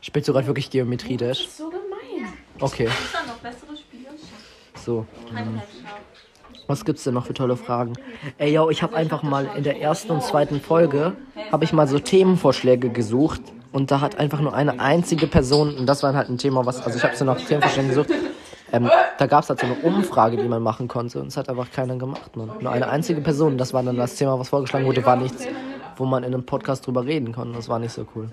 [0.00, 1.48] Spielst du gerade wirklich Geometrie Dash?
[1.48, 2.32] So gemein.
[2.60, 4.08] Okay, Ist dann noch bessere Spiele?
[4.84, 5.06] so.
[5.36, 5.62] Ähm.
[6.66, 7.94] Was gibt's denn noch für tolle Fragen?
[8.38, 11.12] Ey, yo, ich habe einfach mal in der ersten und zweiten Folge
[11.52, 15.86] habe ich mal so Themenvorschläge gesucht und da hat einfach nur eine einzige Person und
[15.86, 18.10] das war halt ein Thema, was also ich habe so nach Themenvorschlägen gesucht.
[18.72, 21.48] Ähm, da gab es halt so eine Umfrage, die man machen konnte und es hat
[21.48, 22.36] einfach keiner gemacht.
[22.36, 22.50] Man.
[22.60, 25.46] Nur eine einzige Person, das war dann das Thema, was vorgeschlagen wurde, war nichts,
[25.96, 27.54] wo man in einem Podcast drüber reden konnte.
[27.54, 28.30] Das war nicht so cool.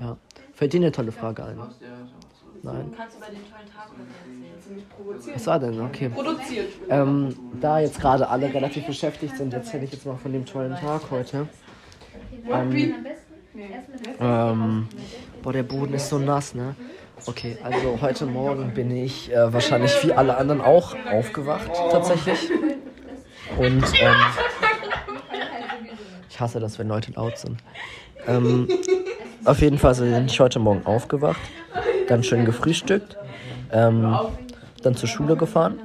[0.00, 0.16] Ja.
[0.52, 1.58] Fällt dir eine tolle Frage ein?
[2.64, 2.94] Nein.
[2.96, 3.90] Kannst du bei den tollen Tag
[4.56, 5.34] erzählen?
[5.34, 5.80] Was war denn?
[5.82, 6.08] Okay.
[6.08, 6.68] Produziert.
[6.88, 10.74] Ähm, da jetzt gerade alle relativ beschäftigt sind, erzähle ich jetzt mal von dem tollen
[10.74, 11.46] Tag heute.
[12.50, 14.88] Ähm, erst mit ähm,
[15.42, 16.74] boah, der Boden ist so nass, ne?
[17.26, 22.50] Okay, also heute Morgen bin ich äh, wahrscheinlich wie alle anderen auch aufgewacht, tatsächlich.
[23.58, 24.16] Und ähm,
[26.30, 27.58] ich hasse das, wenn Leute laut sind.
[28.26, 28.68] Ähm,
[29.44, 31.40] auf jeden Fall bin ich heute Morgen aufgewacht,
[32.08, 33.16] dann schön gefrühstückt,
[33.72, 34.16] ähm,
[34.82, 35.78] dann zur Schule gefahren,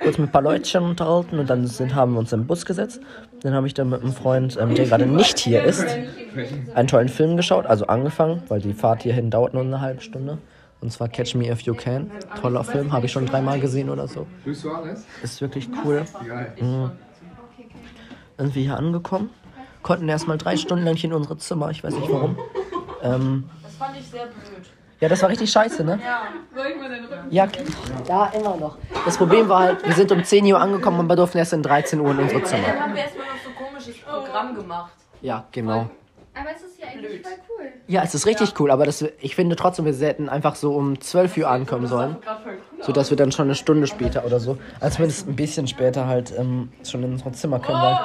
[0.00, 3.00] kurz mit ein paar Leutchen unterhalten und dann sind, haben wir uns im Bus gesetzt.
[3.42, 5.86] Dann habe ich dann mit einem Freund, ähm, der gerade nicht hier ist,
[6.74, 10.38] einen tollen Film geschaut, also angefangen, weil die Fahrt hierhin dauert nur eine halbe Stunde.
[10.80, 12.10] Und zwar Catch Me If You Can.
[12.40, 14.26] Toller Film, habe ich schon dreimal gesehen oder so.
[15.22, 16.02] Ist wirklich cool.
[16.60, 16.90] Mhm.
[18.36, 19.30] Sind wir hier angekommen
[19.82, 21.70] konnten erstmal drei Stunden lang hier in unsere Zimmer.
[21.70, 22.36] Ich weiß nicht warum.
[23.02, 24.70] Ähm, Das fand ich sehr blöd.
[25.02, 25.98] Ja, das war richtig scheiße, ne?
[26.00, 26.22] Ja.
[26.54, 27.26] Soll ich mal den Rücken?
[27.28, 27.48] Ja,
[28.08, 28.78] ja, immer noch.
[29.04, 31.60] Das Problem war halt, wir sind um 10 Uhr angekommen und wir durften erst um
[31.60, 32.68] 13 Uhr in unsere Zimmer.
[32.68, 34.92] Dann haben wir erstmal noch so ein komisches Programm gemacht.
[35.20, 35.90] Ja, genau.
[36.34, 37.72] Aber es ist ja voll cool.
[37.88, 41.00] Ja, es ist richtig cool, aber das, ich finde trotzdem, wir hätten einfach so um
[41.00, 42.16] 12 Uhr ankommen sollen.
[42.80, 46.06] So dass wir dann schon eine Stunde später oder so, also zumindest ein bisschen später
[46.06, 47.98] halt ähm, schon in unser Zimmer können, weil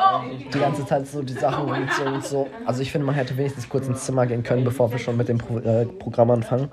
[0.54, 2.48] die ganze Zeit so die Sachen und so und so.
[2.64, 5.30] Also ich finde, man hätte wenigstens kurz ins Zimmer gehen können, bevor wir schon mit
[5.30, 6.70] dem Pro äh, Programm anfangen.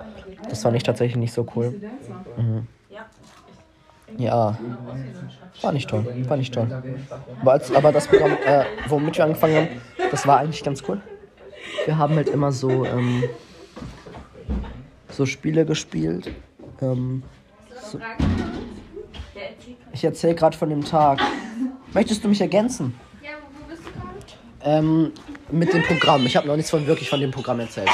[0.51, 1.75] Das fand ich tatsächlich nicht so cool.
[2.37, 2.67] Mhm.
[4.19, 4.59] Ja,
[5.63, 6.69] war nicht toll, war nicht toll.
[7.41, 9.69] Aber, als, aber das Programm, äh, womit wir angefangen haben,
[10.11, 11.01] das war eigentlich ganz cool.
[11.85, 13.25] Wir haben halt immer so, ähm,
[15.11, 16.31] so Spiele gespielt.
[16.81, 17.23] Ähm,
[17.91, 17.99] so.
[19.93, 21.21] Ich erzähle gerade von dem Tag.
[21.93, 22.99] Möchtest du mich ergänzen?
[23.23, 24.79] Ja, wo bist du gerade?
[24.79, 25.13] Ähm,
[25.51, 26.27] mit dem Programm.
[26.27, 27.91] Ich habe noch nichts von wirklich von dem Programm erzählt.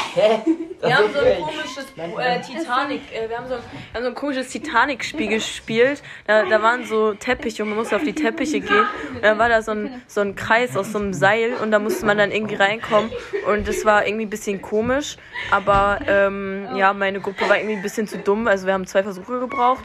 [0.81, 3.59] Wir haben so ein komisches äh, Titanic, äh, wir haben so, wir
[3.95, 6.03] haben so ein komisches Titanic-Spiel gespielt.
[6.27, 8.87] Da, da waren so Teppiche und man musste auf die Teppiche gehen.
[9.15, 11.79] Und dann war da so ein, so ein Kreis aus so einem Seil und da
[11.79, 13.11] musste man dann irgendwie reinkommen.
[13.47, 15.17] Und das war irgendwie ein bisschen komisch.
[15.51, 18.49] Aber ähm, ja, meine Gruppe war irgendwie ein bisschen zu dumm.
[18.49, 19.85] Also wir haben zwei Versuche gebraucht.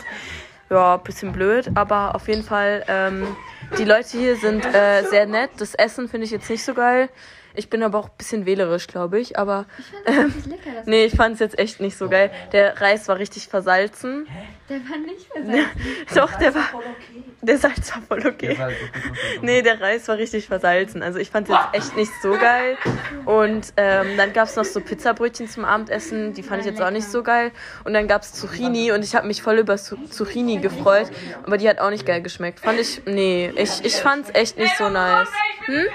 [0.69, 3.27] Ja, bisschen blöd, aber auf jeden Fall, ähm,
[3.77, 5.51] die Leute hier sind äh, sehr nett.
[5.57, 7.09] Das Essen finde ich jetzt nicht so geil.
[7.55, 9.37] Ich bin aber auch ein bisschen wählerisch, glaube ich.
[9.37, 9.65] Aber
[10.05, 12.31] ähm, lecker, das nee, ich fand es jetzt echt nicht so geil.
[12.51, 14.27] Der Reis war richtig versalzen.
[14.69, 15.65] Der war nicht versalzen.
[16.15, 16.69] Doch, der war.
[17.41, 18.57] Der Salz war voll okay.
[19.41, 21.03] Nee, der Reis war richtig versalzen.
[21.03, 22.75] Also ich fand es jetzt echt nicht so geil.
[23.25, 26.33] Und ähm, dann gab es noch so Pizzabrötchen zum Abendessen.
[26.33, 27.51] Die fand ich jetzt auch nicht so geil.
[27.83, 31.11] Und dann gab es Zucchini und ich habe mich voll über Zu- Zucchini gefreut.
[31.43, 32.61] Aber die hat auch nicht geil geschmeckt.
[32.61, 33.03] Fand ich.
[33.05, 35.29] Nee, ich, ich fand es echt nicht so nice.
[35.65, 35.85] Hm?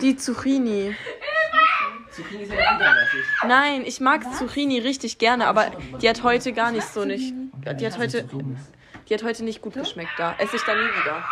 [0.00, 0.61] Die Zucchini.
[2.12, 3.24] Zucchini sind ja widerwärtig.
[3.46, 5.70] Nein, ich mag Zucchini richtig gerne, aber
[6.00, 7.32] die hat heute gar nicht so nicht.
[7.78, 8.28] Die hat heute.
[9.08, 10.34] Die hat heute nicht gut geschmeckt da.
[10.38, 11.24] Esse ich da nie wieder.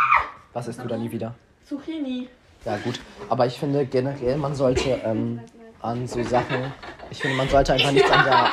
[0.52, 1.34] Was isst du da nie wieder?
[1.66, 2.28] Zucchini.
[2.64, 3.00] Ja, gut.
[3.28, 5.40] Aber ich finde generell, man sollte ähm,
[5.80, 6.72] an so Sachen.
[7.10, 8.50] Ich finde, man sollte einfach nichts an der.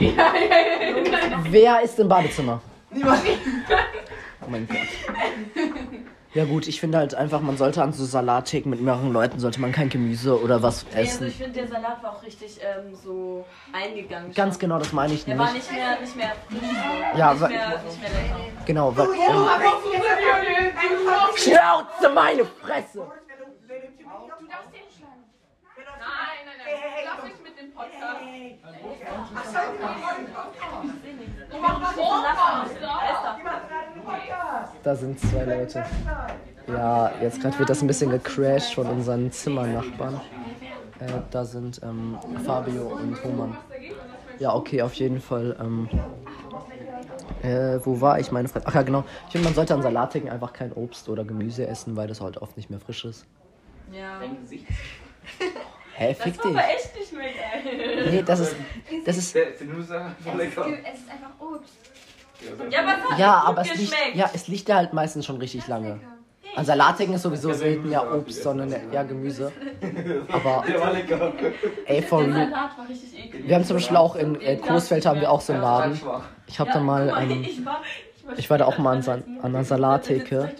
[1.50, 2.62] Wer ist im Badezimmer?
[2.90, 3.22] Niemand.
[4.42, 4.78] Oh mein Gott.
[6.32, 9.60] Ja gut, ich finde halt einfach, man sollte an so Salattheken mit mehreren Leuten, sollte
[9.60, 11.26] man kein Gemüse oder was Also essen.
[11.26, 14.32] ich finde, der Salat war auch richtig ähm, so eingegangen.
[14.32, 15.68] Ganz genau, das meine ich Der war nicht.
[15.68, 17.18] nicht mehr, nicht mehr frisch.
[17.18, 18.36] Ja, nicht mehr, nicht mehr lecker.
[18.64, 19.06] Genau, weil.
[19.08, 19.46] Ähm,
[21.36, 22.98] Schnauze meine Fresse!
[23.00, 23.08] Nein,
[26.46, 26.74] nein, nein.
[26.96, 28.20] Du darfst nicht mit dem Podcast.
[34.82, 35.84] Da sind zwei Leute.
[36.66, 40.20] Ja, jetzt gerade wird das ein bisschen gecrashed von unseren Zimmernachbarn.
[41.00, 43.56] Äh, da sind ähm, Fabio und Roman.
[44.38, 45.56] Ja, okay, auf jeden Fall.
[45.60, 45.88] Ähm,
[47.42, 48.30] äh, wo war ich?
[48.32, 48.66] Meine Frage.
[48.68, 49.04] Ach ja, genau.
[49.26, 52.38] Ich finde, man sollte an Salattheken einfach kein Obst oder Gemüse essen, weil das halt
[52.38, 53.26] oft nicht mehr frisch ist.
[53.92, 54.20] Ja.
[56.00, 56.60] Hä, fick Das war dich.
[56.60, 58.10] aber echt nicht mehr geil.
[58.10, 58.56] Nee, das ist.
[59.04, 59.34] Das ist.
[59.34, 59.52] Der, der.
[59.52, 61.74] Es ist einfach Obst.
[62.70, 66.00] Ja, hat Ja, aber es liegt, ja, es liegt ja halt meistens schon richtig lange.
[66.56, 69.52] An Salattheken ist sowieso selten ja Obst, sondern eher Gemüse.
[70.32, 71.32] Aber Der war lecker.
[71.84, 72.48] ey, for Der real.
[72.50, 73.46] Salat war richtig eklig.
[73.46, 76.00] Wir haben zum Beispiel auch in äh, Coesfeld haben wir auch so einen Laden.
[76.48, 77.82] Ich habe da mal, ähm, ich, war,
[78.36, 80.52] ich war da auch mal an, Sa- an einer Salattheke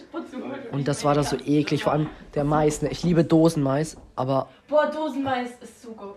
[0.71, 1.83] und das war da so eklig.
[1.83, 2.81] Vor allem der Mais.
[2.81, 2.89] Ne?
[2.89, 6.15] Ich liebe Dosenmais, aber Boah, Dosenmais ist so gut.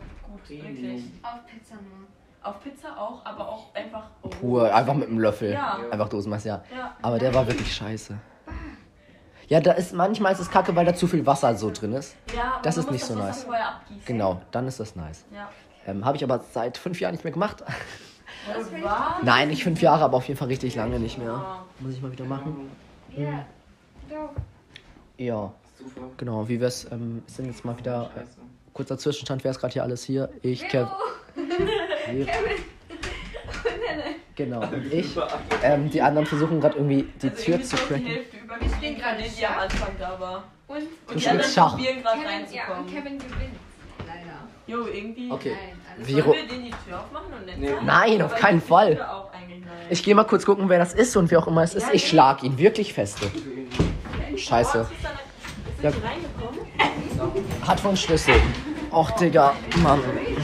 [0.49, 1.05] Wirklich.
[1.23, 2.07] Auf Pizza nur.
[2.43, 4.05] Auf Pizza auch, aber auch einfach.
[4.41, 5.53] pur, einfach mit einem Löffel.
[5.53, 5.79] Ja.
[5.91, 6.63] Einfach Dosenmais, ja.
[6.77, 6.95] Ja.
[7.01, 8.15] Aber der war wirklich scheiße.
[9.49, 12.17] Ja, da ist manchmal ist es kacke, weil da zu viel Wasser so drin ist.
[12.35, 13.47] Ja, Das ist nicht das so nice.
[14.07, 15.25] Genau, dann ist das nice.
[15.35, 15.49] Ja.
[15.87, 17.63] Ähm, Habe ich aber seit fünf Jahren nicht mehr gemacht.
[19.23, 21.65] Nein, nicht fünf Jahre, aber auf jeden Fall richtig lange nicht mehr.
[21.81, 22.71] Muss ich mal wieder machen.
[23.17, 23.45] Ja.
[24.11, 24.31] Doch.
[25.17, 25.53] Ja,
[26.17, 26.49] genau.
[26.49, 26.87] Wie wär's?
[26.91, 28.21] Ähm, es sind jetzt mal wieder äh,
[28.73, 29.45] kurzer Zwischenstand.
[29.45, 30.29] Wer ist gerade hier alles hier?
[30.43, 30.89] Ich, Kev.
[32.11, 32.27] Wir.
[34.37, 35.17] Genau, und ich.
[35.63, 38.05] Ähm, die anderen versuchen gerade irgendwie die Also Tür zu cracken.
[38.43, 40.45] Übergestiegen von denen, die am Anfang da war.
[40.67, 41.71] Und, Und Du die spielst anderen Schach.
[41.77, 42.83] probieren gerade Kevin, ja, reinzukommen.
[42.85, 43.55] und Kevin gewinnt.
[44.67, 45.31] Jo, irgendwie.
[45.31, 45.53] Okay.
[45.99, 46.33] Nein, Viro.
[46.33, 47.71] Sollen wir denen die Tür aufmachen und Nee.
[47.85, 49.07] Nein, auf Aber keinen Fall.
[49.91, 51.89] Ich gehe mal kurz gucken, wer das ist und wer auch immer es ist.
[51.93, 53.31] Ich schlag ihn wirklich feste.
[54.37, 54.81] Scheiße.
[54.81, 55.05] Ist
[55.83, 55.95] da eine-
[57.19, 57.69] Ja.
[57.69, 58.35] Hat wohl einen Schlüssel.
[58.91, 60.01] Och, Digga, Mann.
[60.03, 60.37] Den?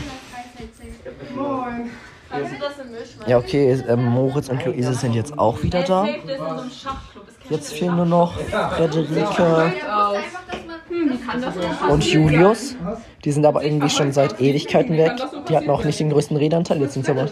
[3.26, 6.06] Ja, okay, ähm, Moritz und Luise sind jetzt auch wieder da.
[7.50, 9.72] Jetzt fehlen nur noch Frederike.
[11.88, 12.76] Und Julius.
[13.24, 15.12] Die sind aber irgendwie schon seit Ewigkeiten weg.
[15.48, 16.80] Die hatten auch nicht den größten Redanteil.
[16.80, 17.28] Jetzt sind sie aber.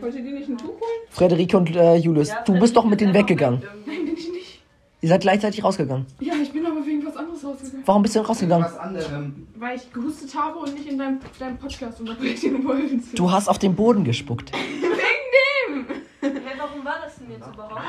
[0.00, 0.80] Wollt ihr die nicht ein Tuch holen?
[1.10, 3.62] Frederike und äh, Julius, du bist doch mit denen weggegangen.
[3.84, 4.62] Nein, bin ich nicht.
[5.00, 6.06] Ihr seid gleichzeitig rausgegangen.
[6.20, 7.82] Ja, ich bin aber wegen was anderes rausgegangen.
[7.84, 8.64] Warum bist du denn rausgegangen?
[8.64, 9.48] Was anderem.
[9.56, 13.00] Weil ich gehustet habe und nicht in deinem, deinem Podcast unterbrechen wollte.
[13.14, 14.52] Du hast auf den Boden gespuckt.
[14.80, 15.86] Wegen dem!
[16.20, 17.82] Hey, warum war das denn jetzt überhaupt?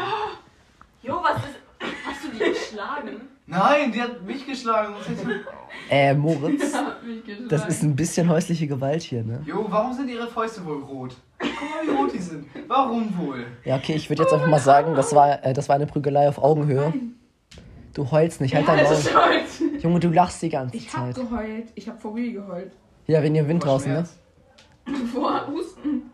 [1.04, 1.69] Jo, was ist.
[1.80, 3.22] Hast du die geschlagen?
[3.46, 4.94] Nein, die hat mich geschlagen.
[4.98, 5.26] Was ist
[5.90, 6.72] Äh, Moritz,
[7.50, 9.42] das ist ein bisschen häusliche Gewalt hier, ne?
[9.46, 11.16] Jo, warum sind ihre Fäuste wohl rot?
[11.40, 12.46] Guck mal, wie rot die sind.
[12.68, 13.46] Warum wohl?
[13.66, 16.28] Ja, okay, ich würde jetzt einfach mal sagen, das war, äh, das war eine Prügelei
[16.30, 16.94] auf Augenhöhe.
[17.94, 19.80] Du heulst nicht, halt dein ist Maul.
[19.80, 21.16] Junge, du lachst die ganze Ich hab Zeit.
[21.16, 21.68] geheult.
[21.76, 22.72] Ich hab vor Weh geheult.
[23.08, 24.08] Ja, wenn ihr Wind draußen, ne?
[25.14, 26.12] Vor Husten.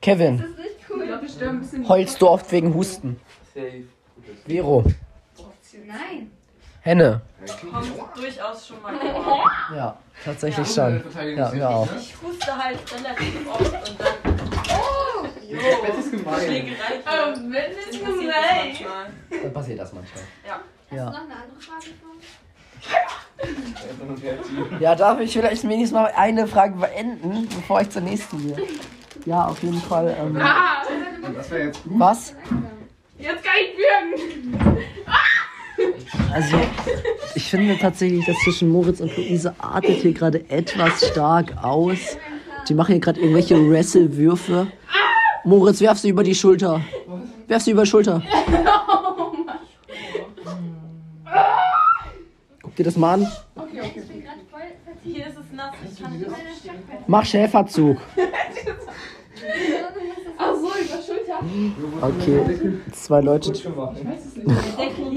[0.00, 1.82] Kevin, Das ist nicht cool.
[1.82, 3.20] Ja, heulst du oft wegen Husten?
[4.46, 4.84] Vero,
[5.86, 6.30] Nein.
[6.82, 7.20] Henne.
[7.60, 9.50] Kommt durchaus schon mal vor.
[9.74, 11.02] Ja, tatsächlich schon.
[11.36, 11.88] Ja, wir auch.
[11.98, 14.16] Ich huste halt relativ oft und dann.
[15.86, 16.40] Das ist gemein.
[16.40, 16.76] Schlägerei.
[17.00, 17.38] Es Passiert
[17.80, 18.34] das gemein.
[18.66, 19.06] manchmal.
[19.42, 20.24] Dann passiert das manchmal.
[20.46, 20.60] Ja.
[20.96, 21.04] Ja.
[21.10, 21.90] Noch eine andere Frage
[24.70, 24.80] von?
[24.80, 28.56] Ja, darf ich vielleicht wenigstens mal eine Frage beenden, bevor ich zur nächsten gehe?
[29.26, 30.16] Ja, auf jeden Fall.
[30.20, 30.82] Ähm, Ah,
[31.34, 31.92] Das wäre jetzt gut.
[31.98, 32.34] was?
[33.18, 34.78] jetzt kann ich würgen.
[36.32, 36.56] Also,
[37.34, 42.16] ich finde tatsächlich, dass zwischen Moritz und Luise artet hier gerade etwas stark aus.
[42.68, 44.66] Die machen hier gerade irgendwelche Wrestle-Würfe.
[45.44, 46.80] Moritz, werf sie über die Schulter.
[47.46, 48.22] Werf sie über die Schulter.
[52.62, 53.22] Guck dir das mal an.
[53.22, 55.02] Ich bin gerade voll vertieft.
[55.04, 55.72] Hier ist es nass.
[55.90, 56.74] Ich kann nicht aufstehen.
[57.06, 57.98] Mach Schäferzug.
[60.40, 61.38] Ach so, über Schulter.
[62.00, 62.40] Okay,
[62.92, 63.52] zwei Leute,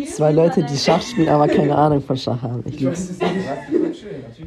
[0.08, 2.64] zwei Leute, die Schach spielen, aber keine Ahnung von Schach haben.
[2.66, 3.20] Ich lieb's.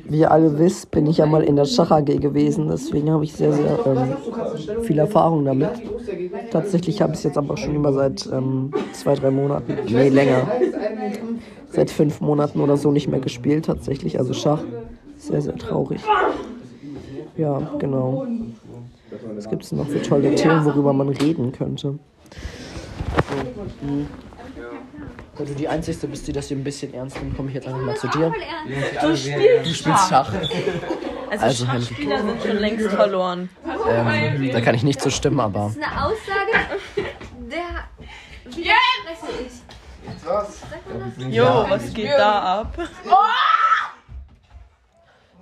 [0.09, 3.25] Wie ihr alle wisst, bin ich ja mal in der Schach AG gewesen, deswegen habe
[3.25, 5.71] ich sehr, sehr ähm, viel Erfahrung damit.
[6.51, 10.47] Tatsächlich habe ich es jetzt aber schon über seit ähm, zwei, drei Monaten, nee, länger,
[11.69, 14.19] seit fünf Monaten oder so nicht mehr gespielt, tatsächlich.
[14.19, 14.63] Also Schach,
[15.17, 16.01] sehr, sehr traurig.
[17.37, 18.27] Ja, genau.
[19.35, 21.99] Was gibt es noch für tolle Themen, worüber man reden könnte?
[23.83, 24.07] So.
[25.37, 27.67] Da du die Einzige bist, die das hier ein bisschen ernst nimmt, komme ich jetzt
[27.67, 28.33] einfach mal zu dir.
[29.01, 30.33] Du spielst Du spielst Schach.
[31.31, 31.83] Also, Also, Henry.
[31.85, 33.49] Schachspieler sind schon längst verloren.
[33.89, 35.65] Ähm, da kann ich nicht so stimmen, aber.
[35.65, 36.81] Das ist eine Aussage,
[37.51, 37.65] der
[38.61, 38.73] ich.
[40.25, 40.61] Was?
[41.29, 42.79] Jo, was geht da ab?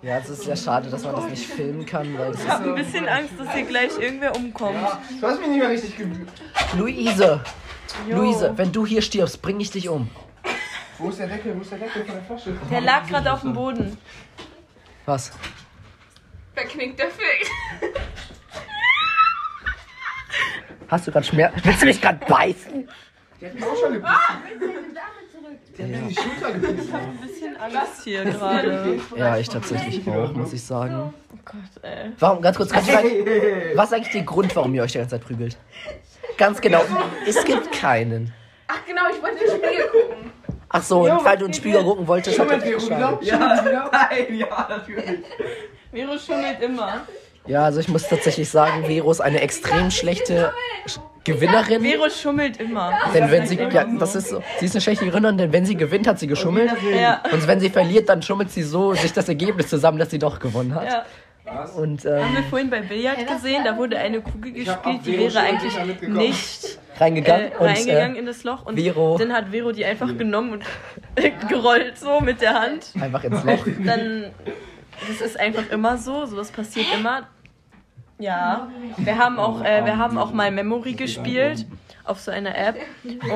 [0.02, 2.74] Ja, es ist sehr schade, dass man das nicht filmen kann, weil Ich habe ein
[2.74, 4.76] bisschen Angst, dass hier gleich irgendwer umkommt.
[5.20, 6.76] Du hast mich nicht mehr richtig ist.
[6.76, 7.40] Luise!
[8.08, 8.16] Jo.
[8.16, 10.10] Luise, wenn du hier stirbst, bring ich dich um.
[10.98, 11.56] Wo ist der Deckel?
[11.56, 12.56] Wo ist der Deckel von der Flasche?
[12.70, 13.96] Der lag gerade auf dem Boden.
[15.06, 15.30] Was?
[16.54, 17.50] Verknickt der Fick.
[20.88, 21.54] Hast du gerade Schmerz?
[21.62, 22.88] Willst du mich gerade beißen?
[23.42, 24.14] Der hat mich auch schon gebissen.
[25.76, 26.94] Der hat mir in die Schulter gebissen.
[26.94, 29.00] Ein bisschen Angst hier gerade.
[29.16, 31.12] Ja, ich tatsächlich auch, muss ich sagen.
[31.32, 32.12] Oh Gott, ey.
[32.20, 33.08] Warum, ganz kurz, kannst du sagen,
[33.74, 35.56] was ist eigentlich der Grund, warum ihr euch die ganze Zeit prügelt?
[36.38, 36.82] Ganz genau,
[37.26, 38.32] es gibt keinen.
[38.68, 40.30] Ach genau, ich wollte den Spiegel gucken.
[40.68, 44.66] Ach so, und weil du einen Spiegel gucken wolltest, hat er glaubt Ja, nein, ja,
[44.68, 45.20] natürlich.
[45.90, 47.00] Vero schummelt immer.
[47.46, 50.52] Ja, also ich muss tatsächlich sagen, Vero ist eine extrem schlechte
[50.86, 51.82] Sch- Gewinnerin.
[51.82, 52.92] Vero schummelt immer.
[53.14, 55.76] Denn wenn sie, ja, das ist so, sie ist eine schlechte Gewinnerin, denn wenn sie
[55.76, 56.70] gewinnt, hat sie geschummelt.
[57.00, 57.22] Ja.
[57.32, 60.38] Und wenn sie verliert, dann schummelt sie so sich das Ergebnis zusammen, dass sie doch
[60.40, 60.84] gewonnen hat.
[60.86, 61.04] Ja.
[61.76, 65.34] Und Haben wir ähm, vorhin bei Billard gesehen, da wurde eine Kugel gespielt, die Vero
[65.34, 66.64] wäre eigentlich nicht nicht
[66.96, 70.16] äh, reingegangen und reingegangen äh, in das Loch und Vero- dann hat Vero die einfach
[70.16, 70.64] genommen und
[71.48, 72.86] gerollt so mit der Hand.
[73.00, 73.66] einfach ins Loch.
[73.84, 74.26] Dann,
[75.08, 77.26] das ist einfach immer so, sowas passiert immer.
[78.18, 81.66] Ja, wir haben auch, äh, wir haben auch mal Memory gespielt
[82.04, 82.76] auf so einer App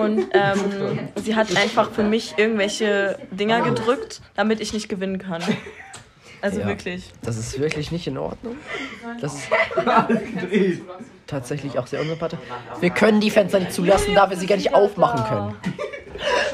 [0.00, 5.42] und ähm, sie hat einfach für mich irgendwelche Dinger gedrückt, damit ich nicht gewinnen kann.
[6.42, 6.66] Also Ja.
[6.66, 7.10] wirklich.
[7.22, 8.56] Das ist wirklich nicht in Ordnung.
[9.20, 9.48] Das ist
[11.26, 12.38] tatsächlich auch sehr unsympathisch.
[12.80, 15.56] Wir können die Fenster nicht zulassen, da wir sie gar nicht aufmachen können.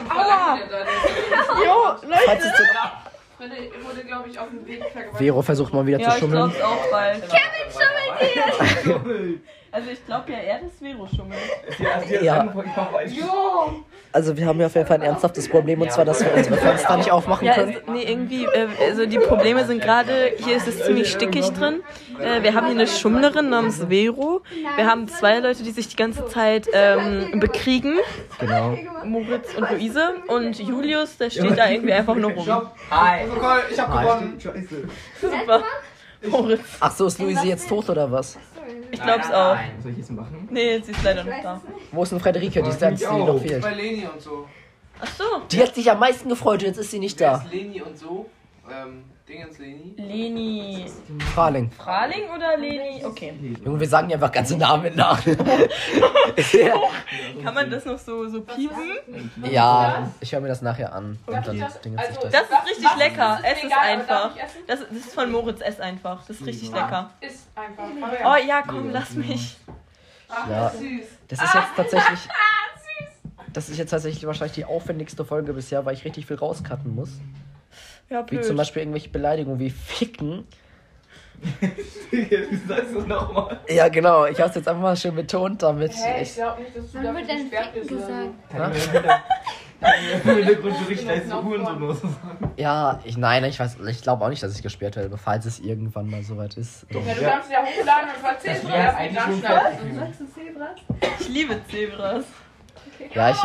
[0.09, 0.59] Aua!
[1.65, 2.53] Jo, Leute!
[3.43, 5.19] Freddy wurde, glaube ich, auf dem Weg vergewaltigt.
[5.19, 6.51] Vero versucht mal wieder Ja, zu ich schummeln.
[6.53, 7.23] glaub's auch bald.
[9.75, 11.41] Also ich glaube ja eher, dass Vero schummelt.
[12.23, 12.47] Ja.
[14.13, 16.59] Also wir haben ja auf jeden Fall ein ernsthaftes Problem und zwar, dass wir unsere
[16.59, 17.77] Fenster nicht aufmachen Ja, können.
[17.79, 21.81] also, nee, irgendwie, äh, also die Probleme sind gerade, hier ist es ziemlich stickig drin.
[22.21, 24.43] Äh, wir haben hier eine Schummlerin namens Vero.
[24.77, 27.97] Wir haben zwei Leute, die sich die ganze Zeit ähm, bekriegen.
[28.39, 28.77] Genau.
[29.05, 30.13] Moritz und Luise.
[30.29, 32.47] Und Julius, der steht da irgendwie einfach nur rum.
[32.91, 33.23] Hi.
[33.71, 34.39] Ich hab gewonnen.
[35.19, 35.63] Super.
[36.29, 36.61] Moritz.
[36.81, 38.39] Ach so, ist Luise jetzt tot oder was?
[38.93, 39.57] Ich glaub's auch.
[39.83, 40.49] Soll ich jetzt machen?
[40.51, 41.61] Nee, sie ist leider noch da.
[41.91, 42.63] Wo ist denn Frederike?
[42.63, 43.63] Die ist die, die noch fehlt.
[43.63, 44.47] Bei Leni und so.
[45.01, 45.25] Ach so.
[45.51, 47.37] Die hat sich am meisten gefreut und jetzt ist sie nicht Wer da.
[47.39, 48.27] ist Leni und so?
[48.71, 49.95] Ähm, Dingens Leni.
[49.97, 50.87] Leni.
[51.35, 51.71] Fraling.
[51.71, 53.03] Fraling oder Leni?
[53.05, 53.33] Okay.
[53.65, 55.19] Junge, wir sagen ja einfach ganze Namen nach.
[57.43, 59.31] Kann man das noch so, so piepen?
[59.51, 61.19] ja, ich höre mir das nachher an.
[61.27, 62.31] Und dann das- also- das.
[62.31, 63.39] Das ist richtig lecker.
[63.43, 64.31] Das ist Es ist vegan, einfach.
[64.67, 66.27] Das, das ist von Moritz, ess einfach.
[66.27, 67.11] Das ist richtig lecker.
[67.21, 67.85] Ist einfach.
[68.25, 69.57] Oh ja, komm, lass mich.
[70.29, 70.65] Ach, Ja.
[70.65, 71.07] das ist süß.
[71.29, 72.21] Das ist jetzt tatsächlich.
[73.55, 77.11] Das ist jetzt tatsächlich wahrscheinlich die aufwendigste Folge bisher, weil ich richtig viel rauscutten muss.
[78.13, 78.45] Ja, Wie blöd.
[78.45, 80.47] zum Beispiel irgendwelche Beleidigungen wie Ficken.
[82.11, 83.59] Wie sagst du es nochmal?
[83.69, 84.27] Ja, genau.
[84.27, 86.35] Ich habe es jetzt einfach mal schön betont, damit Hä, ich ich.
[86.35, 88.31] glaub nicht, dass du dafür wird denn gesperrt Ficken gesagt?
[90.25, 91.99] Im Hintergrund so richtig heißt Hurensohn.
[92.57, 95.59] Ja, ich nein, ich weiß, ich glaube auch nicht, dass ich gesperrt werde, falls es
[95.59, 96.87] irgendwann mal soweit ist.
[96.91, 100.77] Ja, du kannst ja hochladen und wie wäre das eigentlich dann schon schnell.
[101.19, 102.25] Ich liebe Zebras.
[103.15, 103.37] Ja, ich,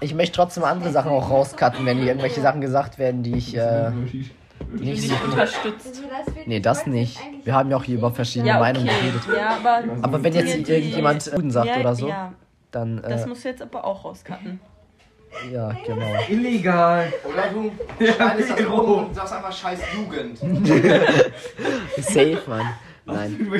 [0.00, 3.56] ich möchte trotzdem andere Sachen auch rauscutten, wenn hier irgendwelche Sachen gesagt werden, die ich
[3.56, 5.14] äh, nicht so.
[5.14, 5.86] Nicht unterstützt.
[5.86, 6.02] Also
[6.34, 7.18] das Nee, das nicht.
[7.44, 8.98] Wir haben ja auch hier über verschiedene Ja, Meinungen okay.
[9.00, 9.22] geredet.
[9.36, 10.02] Ja, aber.
[10.02, 12.32] Aber wenn jetzt irgendjemand Juden sagt ja, oder so, Ja,
[12.70, 14.60] dann das äh, musst du jetzt aber auch rauscutten.
[15.52, 16.06] ja, genau.
[16.28, 17.12] Illegal.
[17.24, 17.70] Oder du
[18.12, 20.38] schneidest das um und sagst einfach scheiß Jugend.
[21.98, 22.66] Safe, Mann.
[23.08, 23.50] Nein.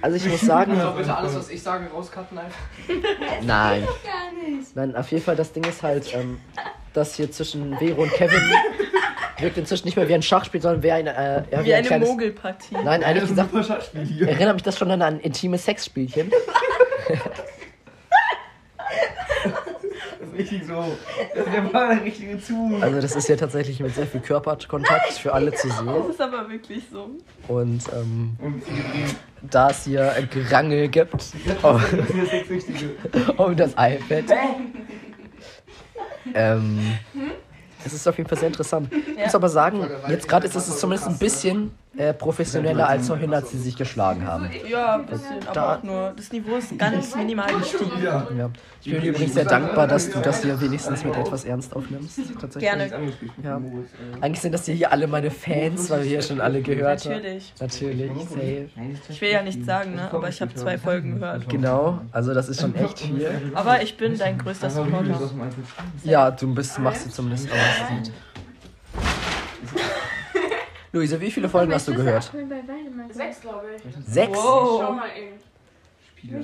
[0.00, 2.58] Also ich muss sagen, Also bitte alles, was ich sage, rauscutten einfach.
[3.42, 3.86] nein.
[4.04, 4.74] gar nicht.
[4.76, 6.40] Nein, auf jeden Fall, das Ding ist halt, ähm,
[6.92, 8.40] dass hier zwischen Vero und Kevin
[9.38, 11.86] wirkt inzwischen nicht mehr wie ein Schachspiel, sondern wie ein, äh, ja, Wie ein eine
[11.86, 12.08] kleines...
[12.08, 12.76] Mogelpartie.
[12.84, 14.28] Nein, eigentlich gesagt, Schachspiel hier.
[14.28, 16.30] erinnert mich das schon an ein intimes Sexspielchen.
[20.32, 20.96] Das ist richtig so.
[21.34, 22.82] Das ist der richtige Zug.
[22.82, 26.10] Also das ist ja tatsächlich mit sehr viel Körperkontakt für alle zu Das sehen.
[26.10, 27.10] ist aber wirklich so.
[27.48, 28.62] Und ähm, Und
[29.50, 31.12] da es hier ein Gerangel gibt
[31.62, 32.10] um, Das
[33.12, 34.24] das um das iPad,
[36.34, 36.78] ähm,
[37.84, 38.92] es ist auf jeden Fall sehr interessant.
[38.92, 43.34] Ich muss aber sagen, jetzt gerade ist es zumindest ein bisschen äh, professioneller als vorhin,
[43.34, 44.48] als sie sich geschlagen haben.
[44.68, 46.12] Ja, ein bisschen, aber Da- auch nur.
[46.16, 47.90] Das Niveau ist ganz minimal gestiegen.
[48.02, 48.26] Ja.
[48.36, 48.50] Ja.
[48.82, 52.18] Ich bin übrigens sehr dankbar, dass du das hier wenigstens mit etwas ernst aufnimmst.
[52.40, 52.70] Tatsächlich.
[52.70, 52.90] Gerne.
[53.44, 53.60] Ja.
[54.22, 57.12] Eigentlich sind das hier alle meine Fans, weil wir hier schon alle gehört haben.
[57.12, 57.52] Natürlich.
[57.60, 58.68] Natürlich, safe.
[59.10, 60.08] Ich will ja nichts sagen, ne?
[60.10, 61.46] aber ich habe zwei Folgen gehört.
[61.48, 63.52] Genau, also das ist schon echt viel.
[63.54, 65.20] Aber ich bin dein größter Supporter.
[66.04, 67.56] Ja, du bist, machst du zumindest auch.
[70.92, 72.30] Luise, wie viele Folgen hast du gehört?
[73.10, 73.82] Sechs, glaube ich.
[74.06, 74.38] Sechs?
[74.38, 75.38] Schau mal eben.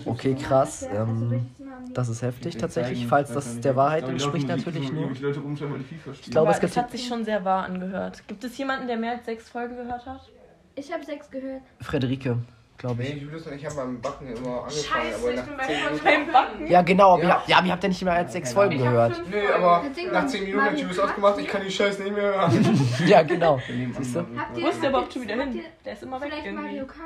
[0.07, 0.89] Okay, krass.
[0.91, 1.47] Ähm,
[1.95, 5.13] das ist heftig tatsächlich, falls das der Wahrheit entspricht natürlich nur.
[5.13, 8.27] Ich glaube, es gibt es hat sich schon sehr wahr angehört.
[8.27, 10.29] Gibt es jemanden, der mehr als sechs Folgen gehört hat?
[10.75, 11.63] Ich habe sechs gehört.
[11.81, 12.39] Frederike,
[12.79, 13.23] glaube Nee, ich.
[13.23, 15.77] Julius und ich haben beim Backen immer angefangen, Scheiße, aber ich nach bin bei 10
[15.85, 16.05] Minuten.
[16.05, 16.67] Beim Backen.
[16.67, 17.29] Ja, genau, aber, Ja.
[17.29, 17.43] ja.
[17.47, 19.23] ja, aber ihr habt ja nicht mehr als sechs Folgen gehört.
[19.31, 22.89] Nö, aber nach 10 Minuten hat Julius ausgemacht, ich kann die Scheiße nicht mehr hören.
[23.07, 23.61] Ja, genau.
[23.99, 24.21] Siehst du?
[24.57, 25.57] Ihr, Wo ist der überhaupt ihr- schon wieder hin?
[25.57, 26.63] ihr Der ist immer weg Vielleicht irgendwie.
[26.65, 26.99] Mario Kart?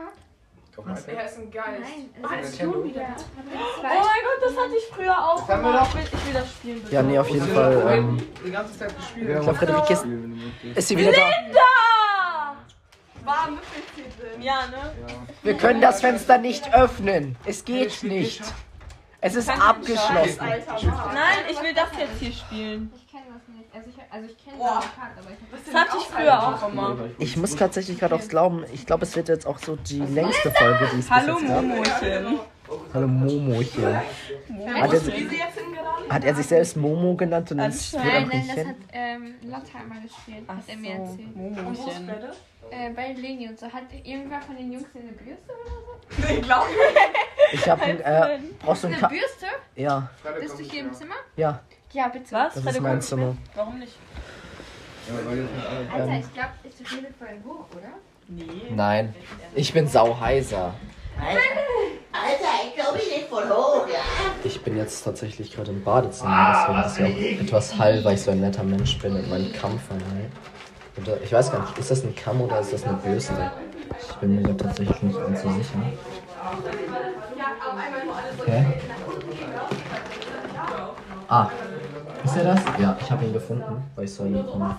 [1.06, 1.66] Er ist ein Geist.
[2.22, 3.02] Nein, es ist schon wieder.
[3.02, 5.46] Oh mein Gott, das hatte ich früher auch.
[5.46, 5.94] haben wir gemacht.
[5.94, 6.00] doch.
[6.00, 6.94] Ich will, ich das spielen, bitte.
[6.94, 7.84] Ja, nee, auf jeden Fall.
[7.90, 9.28] Ähm, Die ganze Zeit gespielt.
[9.28, 10.06] ich glaube, Frederike ist,
[10.74, 11.18] ist sie wieder da.
[11.52, 11.60] Da!
[13.24, 14.42] War Müffeltitel.
[14.42, 14.92] Ja, ne?
[15.42, 17.36] Wir können das Fenster nicht öffnen.
[17.44, 18.42] Es geht nicht.
[19.20, 20.38] Es ist abgeschlossen.
[20.40, 22.92] Nein, ich will das jetzt hier spielen.
[22.96, 23.72] Ich kenne das nicht.
[23.72, 26.68] Also ich, also ich kenne Mario Kart, aber ich habe Das hatte ich früher auch
[26.68, 26.96] immer.
[27.18, 28.64] Ich muss tatsächlich gerade aufs Glauben.
[28.72, 31.48] Ich glaube, es wird jetzt auch so die längste Folge, die es bis Hallo jetzt
[31.48, 31.62] gab.
[31.62, 32.40] Momochen.
[32.94, 33.96] Hallo Momochen.
[33.96, 38.74] Hat er, hat er sich selbst Momo genannt und wird Nein, nein, nicht das hat
[38.92, 41.36] ähm, Lotta mal gespielt, hat er mir so, erzählt.
[41.36, 42.10] Momochen.
[42.70, 43.66] Äh, bei Leni und so.
[43.66, 46.66] Hat irgendwer von den Jungs eine Bürste oder so?
[47.52, 49.46] Ich habe äh, brauchst du ein Eine Ka Bürste?
[49.76, 50.08] Ja,
[50.40, 51.14] Bist du hier im Zimmer?
[51.36, 51.60] ja,
[51.92, 52.32] Ja, bitte.
[52.32, 52.54] Was?
[52.54, 53.02] das ist mein mit?
[53.04, 53.36] Zimmer.
[53.54, 53.96] Warum nicht?
[55.92, 57.88] Alter, ich glaube, ich rede für ein Buch, oder?
[58.28, 58.44] Nee.
[58.74, 59.14] Nein,
[59.54, 60.72] ich bin sauheiser.
[61.20, 61.38] Alter,
[62.32, 62.51] ich glaube,
[64.44, 68.22] ich bin jetzt tatsächlich gerade im Badezimmer, deswegen ist ja auch etwas hall, weil ich
[68.22, 70.30] so ein netter Mensch bin und meinen Kamm verleihe.
[70.96, 73.50] Und, äh, ich weiß gar nicht, ist das ein Kamm oder ist das eine Bürste?
[74.08, 75.78] Ich bin mir da tatsächlich nicht ganz so sicher.
[78.46, 78.66] Hä?
[81.28, 81.48] Ah,
[82.24, 82.60] ist er das?
[82.78, 84.74] Ja, ich habe ihn gefunden, weil ich so ein ähm,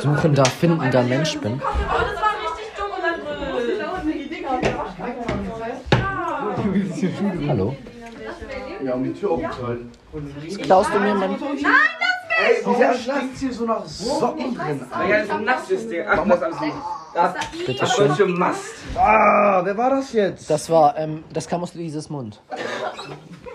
[0.00, 1.60] suchender, findender Mensch bin.
[7.48, 7.76] Hallo?
[8.84, 9.90] Ja, um die Tür aufzuhalten.
[10.62, 11.32] Klaust du mir mein...
[11.32, 14.84] Ey, wieso stinkt hier so nach Socken drin?
[15.08, 16.10] Ja, so nass ist der.
[16.10, 16.76] Ach, das alles nicht.
[17.14, 17.34] Das
[17.66, 18.16] Bitte ist schön.
[18.16, 18.74] schon Mast.
[18.96, 20.48] Ah, wer war das jetzt?
[20.48, 22.40] Das war, ähm, das kam aus Luises Mund.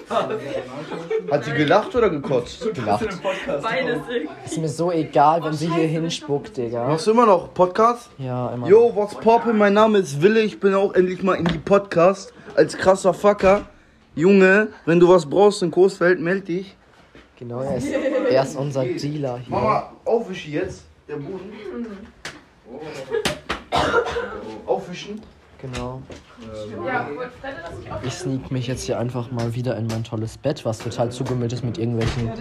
[1.32, 2.74] Hat sie gelacht oder gekotzt?
[2.74, 3.06] Gelacht.
[3.62, 4.00] Beides
[4.46, 6.88] Ist mir so egal, wenn sie hier hinspuckt, Digga.
[6.88, 8.10] Machst du immer noch Podcast?
[8.18, 8.68] Ja, immer.
[8.68, 9.58] Yo, what's poppin'?
[9.58, 10.40] Mein Name ist Wille.
[10.42, 13.68] Ich bin auch endlich mal in die Podcast als krasser Fucker.
[14.16, 16.76] Junge, wenn du was brauchst in Coesfeld, meld dich.
[17.38, 19.56] Genau, er ist, er ist unser Dealer hier.
[19.56, 20.86] Mama, aufwischen jetzt.
[21.08, 21.52] Der Boden.
[24.66, 25.22] Aufwischen.
[25.60, 26.02] Genau.
[28.04, 31.54] Ich sneak mich jetzt hier einfach mal wieder in mein tolles Bett, was total zugemüllt
[31.54, 32.32] ist mit irgendwelchen.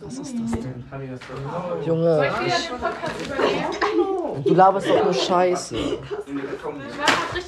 [0.00, 0.84] Was ist das denn?
[1.84, 2.30] Junge,
[4.44, 5.76] du laberst doch nur Scheiße.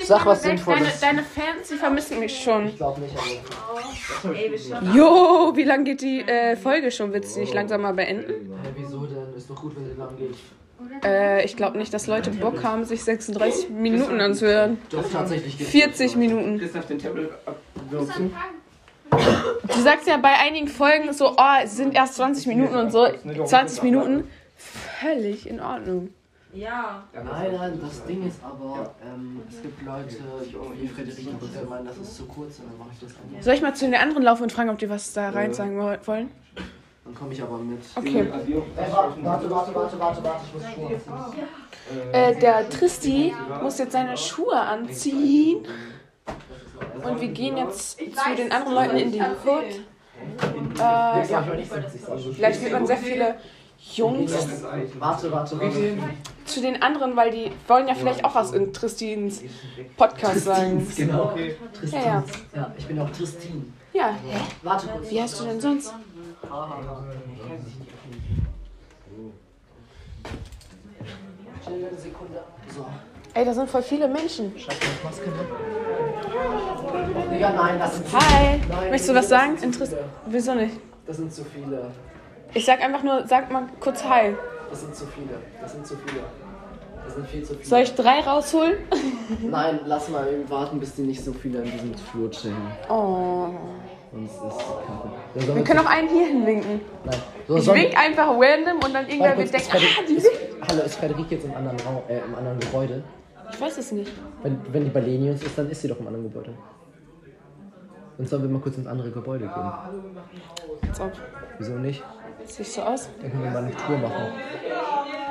[0.04, 1.00] Sag was deine, Sinnvolles.
[1.00, 2.66] deine Fans, die vermissen mich schon.
[2.66, 4.94] Ich glaube nicht, aber.
[4.94, 7.12] Jo, wie lang geht die äh, Folge schon?
[7.12, 8.52] Willst du nicht langsam mal beenden?
[8.62, 9.34] Hä, wieso denn?
[9.36, 10.36] Ist doch gut, wenn sie lang geht.
[11.04, 14.78] Äh, ich glaube nicht, dass Leute Bock haben, sich 36 Minuten anzuhören.
[14.90, 15.70] Doch, tatsächlich geht's.
[15.70, 16.58] 40 Minuten.
[16.58, 18.32] Christoph den Tablet abwürzen.
[19.10, 23.06] Du sagst ja bei einigen Folgen so, oh, es sind erst 20 Minuten und so.
[23.46, 24.24] 20 Minuten,
[24.56, 26.10] völlig in Ordnung.
[26.52, 27.04] Ja.
[27.12, 30.16] Nein, nein, das Ding ist aber, ähm, es gibt Leute
[30.80, 33.42] wie Frederike, die meinen, das ist zu kurz und dann mache ich das dann.
[33.42, 35.78] Soll ich mal zu den anderen laufen und fragen, ob die was da rein sagen
[35.78, 36.30] wo- wollen?
[37.08, 37.80] Dann komme ich aber mit.
[37.96, 38.20] Okay.
[38.20, 38.26] Äh,
[38.92, 42.12] warte, warte, warte, warte, warte, ich muss Schuhe anziehen.
[42.12, 45.66] Äh, der Tristi muss jetzt seine Schuhe anziehen.
[47.02, 49.80] Und wir gehen jetzt zu den anderen Leuten in die Hood.
[50.78, 51.44] Äh, ja.
[52.34, 53.36] Vielleicht wird man sehr viele
[53.94, 54.32] Jungs
[54.98, 55.96] Warte, warte, warte.
[56.44, 59.42] zu den anderen, weil die wollen ja vielleicht auch was in Tristins
[59.96, 60.86] Podcast sagen.
[60.94, 61.34] Genau.
[61.90, 62.24] Ja, ja.
[62.54, 63.72] Ja, ich bin auch Tristin.
[63.92, 64.38] Ja, hä?
[64.62, 65.10] Warte kurz.
[65.10, 65.94] Wie heißt du denn sonst?
[71.64, 72.42] Schnell eine Sekunde.
[72.74, 72.86] So.
[73.34, 74.58] Ey, da sind voll viele Menschen.
[74.58, 75.46] Scheiß auf Maske, ne?
[77.32, 78.60] Digga, nein, das sind Hi.
[78.90, 79.52] Möchtest du was sagen?
[79.52, 80.10] das sind zu Interess viele.
[80.26, 80.80] Wieso nicht?
[81.06, 81.90] Das sind zu viele.
[82.54, 84.34] Ich sag einfach nur, sag mal kurz Hi.
[84.70, 85.38] Das sind zu viele.
[85.60, 86.22] Das sind zu viele.
[87.04, 87.66] Das sind viel zu viele.
[87.66, 88.78] Soll ich drei rausholen?
[89.42, 92.56] Nein, lass mal eben warten, bis die nicht so viele in diesem Flur chillen.
[92.88, 93.50] Oh.
[94.10, 95.54] Sonst ist kacke.
[95.54, 96.80] Wir können auch einen hier hinwinken.
[97.04, 97.16] Nein.
[97.46, 100.30] So, Ich wink einfach random und dann irgendwer wird denken, ah, die ist.
[100.68, 103.04] Hallo, ist Frederik jetzt im anderen, Raum, äh, im anderen Gebäude?
[103.52, 104.10] Ich weiß es nicht.
[104.42, 106.54] Wenn, wenn die bei Lenius ist, dann ist sie doch im anderen Gebäude.
[108.16, 109.72] Dann sollen wir mal kurz ins andere Gebäude gehen.
[110.88, 111.12] Als ob.
[111.58, 112.02] Wieso nicht?
[112.46, 113.08] Sieht so aus.
[113.20, 114.32] Dann können wir mal eine Tour machen.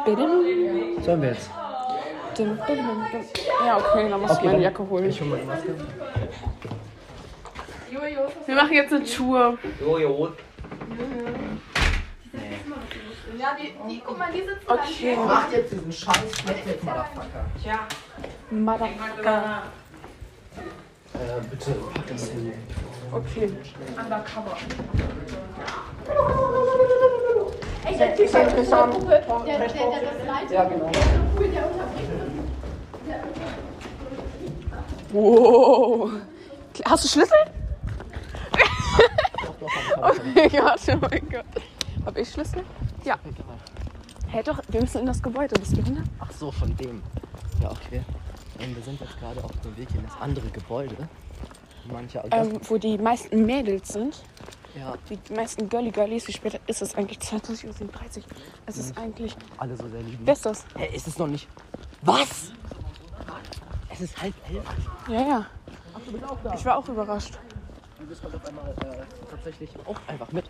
[0.05, 1.03] Bidim.
[1.03, 1.49] Sollen wir jetzt?
[3.65, 5.09] Ja, okay, dann musst Okay, du meine Jacke holen.
[5.09, 5.73] Ich hol meine Maske.
[8.45, 9.57] Wir machen jetzt eine Tour.
[9.79, 10.33] Jojo.
[13.37, 15.15] Ja, die, die, guck mal, die sitzen Okay.
[15.15, 17.45] Macht jetzt diesen scheiß Flathead, Motherfucker.
[18.49, 19.63] Motherfucker.
[21.13, 22.53] Äh, bitte, pack das hin.
[23.11, 23.51] Okay.
[23.97, 24.57] Undercover.
[27.85, 30.51] Ey, der Typ hat der, der, der das leitet.
[30.51, 30.91] Ja, genau.
[30.91, 32.07] Der unterbricht
[35.11, 36.11] Wow.
[36.85, 37.37] Hast du Schlüssel?
[39.97, 41.45] Oh mein Gott, oh mein Gott.
[42.05, 42.63] Hab ich Schlüssel?
[43.03, 43.17] Ja.
[44.29, 45.55] Hey doch, wir müssen in das Gebäude.
[45.59, 46.05] Bist du behindert?
[46.19, 47.01] Ach so, von dem.
[47.61, 48.03] Ja, okay.
[48.59, 50.95] Ähm, wir sind jetzt gerade auf dem Weg in das andere Gebäude.
[51.91, 54.21] Manche Ähm, wo die meisten Mädels sind.
[54.77, 54.93] Ja.
[55.09, 56.27] Die meisten Girly Girlies.
[56.27, 57.19] Wie spät ist es eigentlich?
[57.19, 58.23] 20.37 Uhr.
[58.65, 59.35] Es ist eigentlich.
[59.57, 60.19] alle so sehr lieben.
[60.25, 60.65] Wer ist das?
[60.75, 61.47] Hä, ist es noch nicht?
[62.01, 62.51] Was?
[63.89, 64.63] Es ist halb elf.
[65.07, 65.45] Ja, ja.
[66.55, 67.39] Ich war auch überrascht.
[68.07, 70.45] Du bist halt auf einmal äh, tatsächlich auch einfach mit.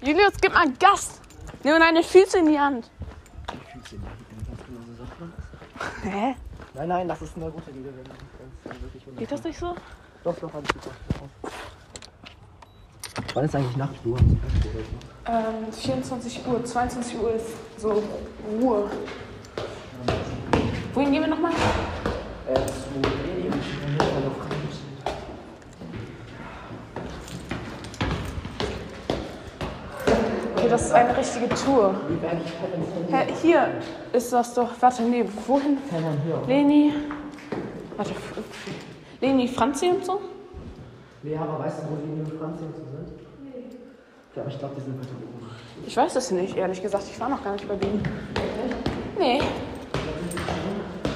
[0.00, 1.20] Julius, gib mal Gas.
[1.64, 2.88] Nimm deine Füße in die Hand.
[3.52, 6.12] Die Füße in die Hand, ganz genau so sagt man das.
[6.14, 6.36] Hä?
[6.74, 7.92] Nein, nein, das ist eine gute Liebe.
[9.16, 9.74] Geht das nicht so?
[10.22, 10.92] Doch, doch, alles doch.
[13.34, 14.18] Wann ist eigentlich Nachtruhe?
[15.26, 18.04] Ähm, 24 Uhr, 22 Uhr ist so
[18.60, 18.88] Ruhe.
[20.94, 21.52] Wohin gehen wir nochmal?
[30.88, 31.94] Ist eine richtige Tour.
[33.10, 33.68] Hä, hier
[34.12, 34.70] ist das doch.
[34.80, 35.78] Warte, nee, wohin?
[36.46, 36.94] Leni.
[37.96, 38.12] Warte,
[39.20, 40.20] Leni, Franzi und so?
[41.22, 43.20] Nee, aber weißt du, wo die in Franz und so sind?
[44.34, 45.50] Ja, aber ich glaube, die sind weiter oben.
[45.86, 47.04] Ich weiß es nicht, ehrlich gesagt.
[47.10, 48.02] Ich war noch gar nicht bei denen.
[49.18, 49.40] Nee.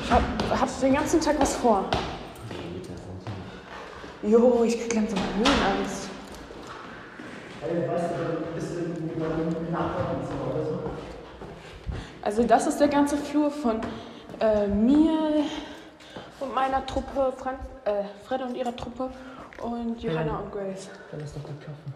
[0.04, 0.22] Ich hab,
[0.60, 1.84] hatte den ganzen Tag was vor.
[4.22, 6.10] Jo, ich krieg langsam Höhenangst.
[12.22, 13.80] Also das ist der ganze Flur von
[14.40, 15.44] äh, mir
[16.40, 19.10] und meiner Truppe, Franz, äh, Fred und ihrer Truppe
[19.62, 20.88] und Johanna und Grace.
[21.10, 21.94] Dann lass doch da klopfen.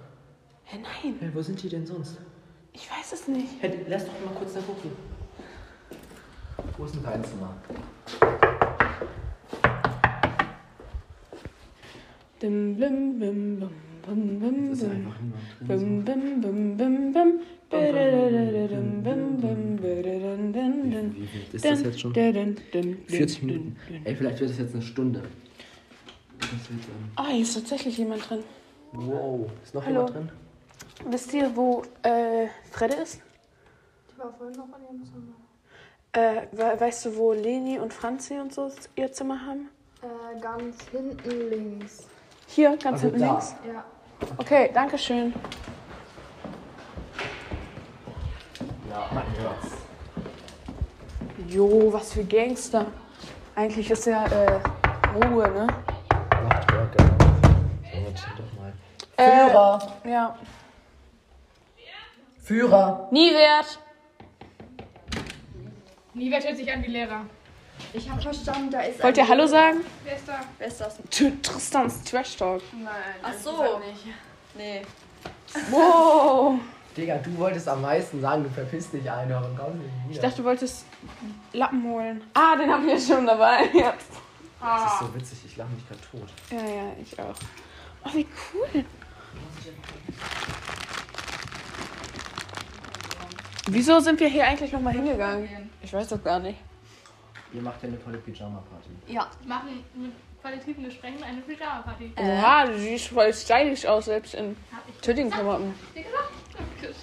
[0.64, 2.18] Hä, nein, Hey, wo sind die denn sonst?
[2.72, 3.49] ich weiß es nicht.
[3.61, 4.91] Hey, lass doch mal kurz da gucken.
[6.77, 7.55] Wo ist denn dein Zimmer?
[12.41, 13.70] Bim, bim, bim, bim,
[14.07, 14.96] bim, bim, Das ist bim.
[15.07, 15.18] einfach.
[15.61, 17.40] Bim, bim, bim, bim, bim.
[21.16, 22.12] Wie viel ist das jetzt schon?
[22.12, 23.76] Din, din, din, 40 din, Minuten.
[24.04, 25.22] Ey, vielleicht wird es jetzt eine Stunde.
[26.38, 26.78] Das ähm,
[27.16, 28.40] Ah, hier ist tatsächlich jemand drin.
[28.92, 29.50] wow.
[29.64, 30.07] Ist noch Hallo.
[30.07, 30.30] jemand drin?
[31.11, 33.20] Wisst ihr, wo äh, Fredde ist?
[34.14, 35.34] Die war vorhin noch in ihrem Zimmer.
[36.12, 39.68] Äh, we weißt du, wo Leni und Franzi und so ihr Zimmer haben?
[40.02, 42.07] Äh, ganz hinten links.
[42.46, 43.30] Hier, ganz Also hinten da.
[43.32, 43.54] links.
[43.66, 43.84] Ja.
[44.38, 45.34] Okay, danke schön.
[48.90, 49.76] Ja, man hört's.
[51.48, 52.86] Jo, was für Gangster.
[53.54, 54.60] Eigentlich ist ja äh,
[55.14, 55.66] Ruhe, ne?
[56.46, 56.88] Genau.
[57.92, 58.72] So, jetzt chill doch mal.
[59.16, 59.92] Äh, Führer!
[60.04, 60.36] Ja.
[62.38, 63.08] Führer!
[63.10, 63.78] Nie wert.
[66.14, 67.26] Niewert hört sich an wie Lehrer.
[67.93, 69.79] Ich habe verstanden, da ist Wollt ihr Hallo sagen?
[70.05, 70.41] Wer ist da?
[70.59, 70.99] Wer ist das?
[71.11, 72.62] Tr- Tristans Trash Talk.
[72.72, 72.93] Nein.
[73.22, 73.81] Ach so.
[74.57, 74.83] Nee.
[75.70, 76.59] Wow.
[76.97, 79.57] Digga, du wolltest am meisten sagen, du verpisst dich Einhorn.
[79.59, 80.22] Komm nicht Ich wieder.
[80.29, 80.85] dachte, du wolltest
[81.53, 82.22] Lappen holen.
[82.35, 83.61] Ah, den haben wir schon dabei.
[84.59, 86.29] Ja, Das ist so witzig, ich lache mich gerade tot.
[86.51, 87.35] ja, ja ich auch.
[88.05, 88.85] Oh, wie cool.
[93.68, 95.70] Wieso sind wir hier eigentlich nochmal hingegangen?
[95.83, 96.59] Ich weiß das gar nicht.
[97.53, 98.90] Ihr macht ja eine tolle Pyjama-Party.
[99.07, 99.30] Ja.
[99.47, 102.12] Machen mit qualitativen Gesprächen eine Pyjama-Party.
[102.16, 104.57] Oha, du siehst voll stylisch aus, selbst in
[105.03, 105.62] gesagt?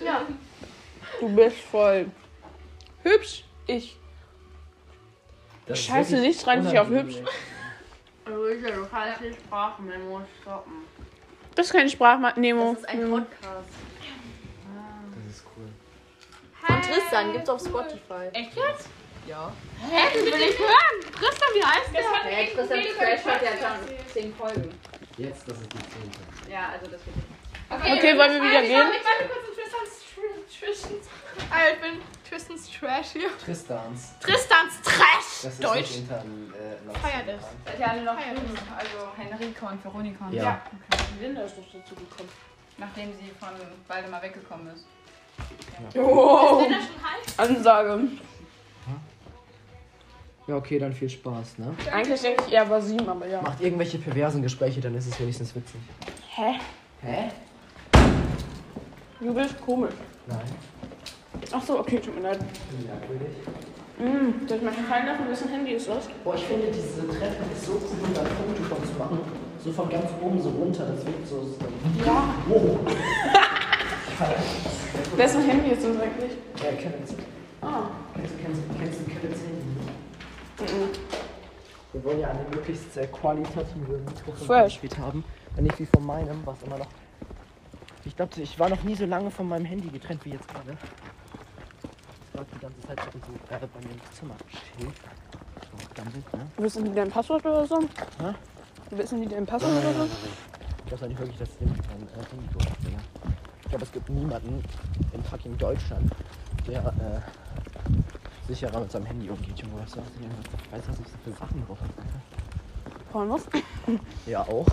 [0.04, 0.22] Ja.
[1.20, 2.08] Du bist voll
[3.04, 3.46] hübsch.
[3.68, 3.98] Ich.
[5.66, 7.16] Das Scheiße, wirklich nicht rein sich auf hübsch.
[8.26, 10.74] Luisa, du kannst die Sprachmemo stoppen.
[11.56, 12.74] Das ist kein Sprachnemo.
[12.74, 13.70] Das ist ein Podcast.
[15.16, 15.70] Das ist cool.
[16.54, 18.28] Von Tristan gibt's auf Spotify.
[18.34, 18.90] Echt jetzt?
[19.28, 19.52] Ja.
[19.80, 21.14] Hä, das will ich hören.
[21.14, 22.02] Tristan, wie heißt der?
[22.02, 24.80] Das Ja, Tristan Trash hat ja schon 10 Folgen.
[25.18, 26.20] Jetzt, das ist die zehnte.
[26.52, 27.16] Ja, also das wird
[27.70, 28.92] Okay, wollen wir wieder gehen?
[28.92, 30.04] Ich warte kurz in Tristans
[30.60, 31.08] Tristans.
[31.50, 33.30] Ah, ich bin Tristans Trash hier.
[33.44, 34.14] Tristans.
[34.20, 35.44] Tristans Trash.
[35.44, 35.78] Das ist Deutsch.
[35.78, 37.44] nicht inter, äh, Feiert es.
[37.66, 38.38] Seid ihr alle noch Feiert?
[38.78, 40.28] Also Henrike und Veronika.
[40.32, 40.62] Ja.
[41.20, 42.30] Linda ist noch dazu gekommen.
[42.78, 43.50] Nachdem sie von
[43.88, 44.86] Waldemar weggekommen ist.
[45.96, 47.40] Oh, Ist der schon heiß?
[47.40, 48.00] Ansage.
[50.48, 51.74] Ja, okay, dann viel Spaß, ne?
[51.92, 53.42] Eigentlich denke ich eher war sieben, aber ja.
[53.42, 55.80] Macht irgendwelche perversen Gespräche, dann ist es wenigstens witzig.
[56.36, 56.56] Hä?
[57.02, 57.30] Hä?
[59.22, 59.94] Du bist komisch.
[60.28, 60.40] Nein.
[61.52, 62.40] Ach so, okay, tut mir leid.
[62.86, 63.30] Merkwürdig.
[64.00, 66.08] Mm, soll ich mal fallen lassen, wessen Handy ist das?
[66.26, 69.20] Boah, ich finde diese Treppe ist so cool, um da Foto von zu machen.
[69.64, 71.42] So von ganz oben so runter, das wirkt so.
[71.44, 71.56] so
[72.06, 72.24] Ja.
[72.50, 72.80] wow.
[75.16, 76.32] Wessen Handy ist das eigentlich?
[76.62, 77.16] Ja, Kevins.
[77.62, 77.84] Ah.
[78.16, 80.74] Kennst du, kennst, du- kennst du Kevins Handy?
[80.74, 80.90] Mhm.
[82.04, 84.48] Wir wollen ja eine möglichst sehr qualitative Mikrofon
[85.00, 85.24] haben.
[85.56, 86.88] Und nicht wie von meinem, was immer noch.
[88.04, 90.78] Ich glaube, ich war noch nie so lange von meinem Handy getrennt wie jetzt gerade.
[92.28, 94.94] Ich war die ganze Zeit so äh, bei mir im Zimmer steht.
[95.96, 96.46] So, ne?
[96.58, 97.80] Wissen die dein Passwort oder so?
[97.80, 98.34] Hä?
[98.90, 100.04] Wissen die dein Passwort oder so?
[100.80, 103.00] Ich glaube nicht wirklich, dass jemand mein äh, Handy durchbringe.
[103.62, 104.62] Ich glaube, es gibt niemanden
[105.14, 106.12] in fucking Deutschland,
[106.68, 107.43] der äh,
[108.54, 109.60] sicherer mit seinem Handy umgeht.
[109.60, 111.94] Junge, was sagst du weißt du, was ich so für Sachen drauf habe?
[113.12, 113.42] Pornos?
[114.26, 114.68] Ja, auch.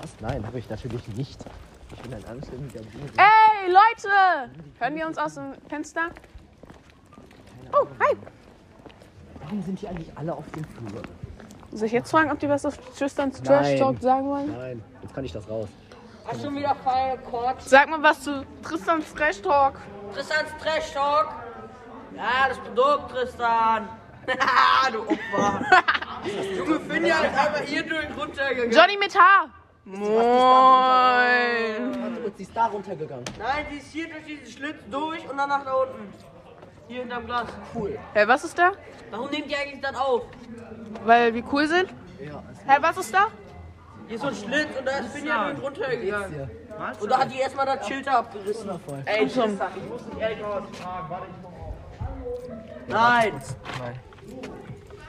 [0.00, 0.10] Was?
[0.20, 1.44] Nein, habe ich natürlich nicht.
[1.92, 3.12] Ich bin ein anständiger Bube.
[3.16, 4.50] Ey, Leute!
[4.78, 6.08] Hören wir uns aus dem Fenster?
[7.72, 8.16] Oh, hi!
[9.40, 11.02] Warum sind die eigentlich alle auf dem Flur?
[11.72, 13.78] Soll ich jetzt fragen, ob die was auf Tristans Trash.
[13.78, 14.52] Talk sagen wollen?
[14.52, 15.68] Nein, jetzt kann ich das raus.
[16.26, 16.74] Hast schon wieder
[17.30, 17.62] Kord.
[17.62, 19.80] Sag mal was zu Tristans Trash Talk.
[20.12, 21.45] Tristans Trash Talk.
[22.16, 23.88] Ja, das Produkt, Tristan.
[24.26, 25.60] Haha, du Opfer.
[26.56, 28.72] Junge Finja ist einfach hier durch runtergegangen.
[28.72, 29.50] Johnny mit Haar!
[29.84, 30.08] Moin!
[32.02, 33.24] Warte kurz, sie ist da runtergegangen.
[33.38, 36.12] Nein, sie ist hier durch diesen Schlitz durch und dann nach da unten.
[36.88, 37.48] Hier hinterm Glas.
[37.74, 37.98] Cool.
[38.14, 38.72] Hä, was ist da?
[39.10, 40.22] Warum nehmt ihr eigentlich dann auf?
[41.04, 41.90] Weil wir cool sind?
[42.18, 43.28] Hä, was ist da?
[44.06, 46.50] Hier ist so ein Schlitz und da bin ich ja nur runtergegangen.
[47.00, 48.70] Und da hat die erstmal das Schild abgerissen.
[49.04, 51.10] Ey, ich muss dich ehrlich was fragen.
[51.10, 51.55] Warte, ich muss
[52.88, 53.32] Nein.
[53.78, 54.00] Nein.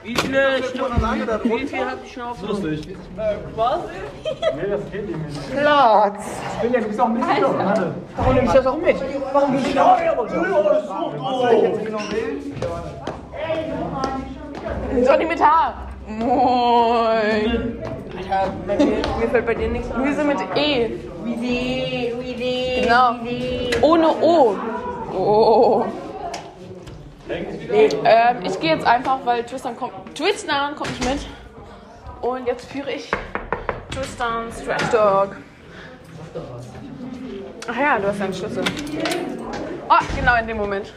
[0.04, 1.02] Wie viele Stunden,
[1.44, 2.96] wie viel hat die schon aufgenommen?
[3.56, 3.80] Was?
[4.54, 5.60] Nee, das geht nicht mehr.
[5.60, 6.24] Platz.
[6.56, 7.22] Ich will ja, du bist auch mit.
[7.22, 7.94] Warte.
[8.16, 8.96] Warum nehme ich das auch mit?
[9.32, 10.30] Warum will ich das auch mit?
[10.30, 12.54] Soll ich jetzt noch wählen?
[15.06, 15.74] Johnny mit H.
[16.06, 17.82] Moin.
[18.16, 20.04] Alter, mir, mir fällt bei dir nichts ein.
[20.04, 20.90] Wir sind mit E.
[21.24, 23.16] Wie wie Genau.
[23.82, 24.56] Ohne O.
[25.14, 25.84] Oh.
[27.30, 30.16] Ähm, ich gehe jetzt einfach, weil Tristan kommt.
[30.16, 31.26] Tristan kommt nicht mit.
[32.22, 33.10] Und jetzt führe ich
[33.90, 35.36] Tristans Trash Talk.
[37.70, 38.64] Ach ja, du hast deinen Schlüssel.
[39.88, 40.92] Oh, genau in dem Moment.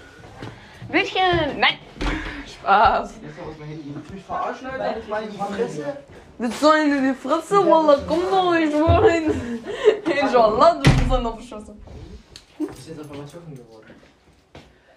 [0.90, 1.60] Mädchen!
[1.60, 1.78] Nein!
[2.46, 3.14] Spaß.
[4.14, 5.00] mich verarschen, Alter?
[5.00, 5.98] Ich meine, die Fresse.
[6.38, 9.62] Mit so in die Fresse, Wallah, komm doch, ich mein.
[10.22, 11.82] Inshallah, du bist dann noch beschossen.
[12.60, 13.81] Ist jetzt einfach mal geworden.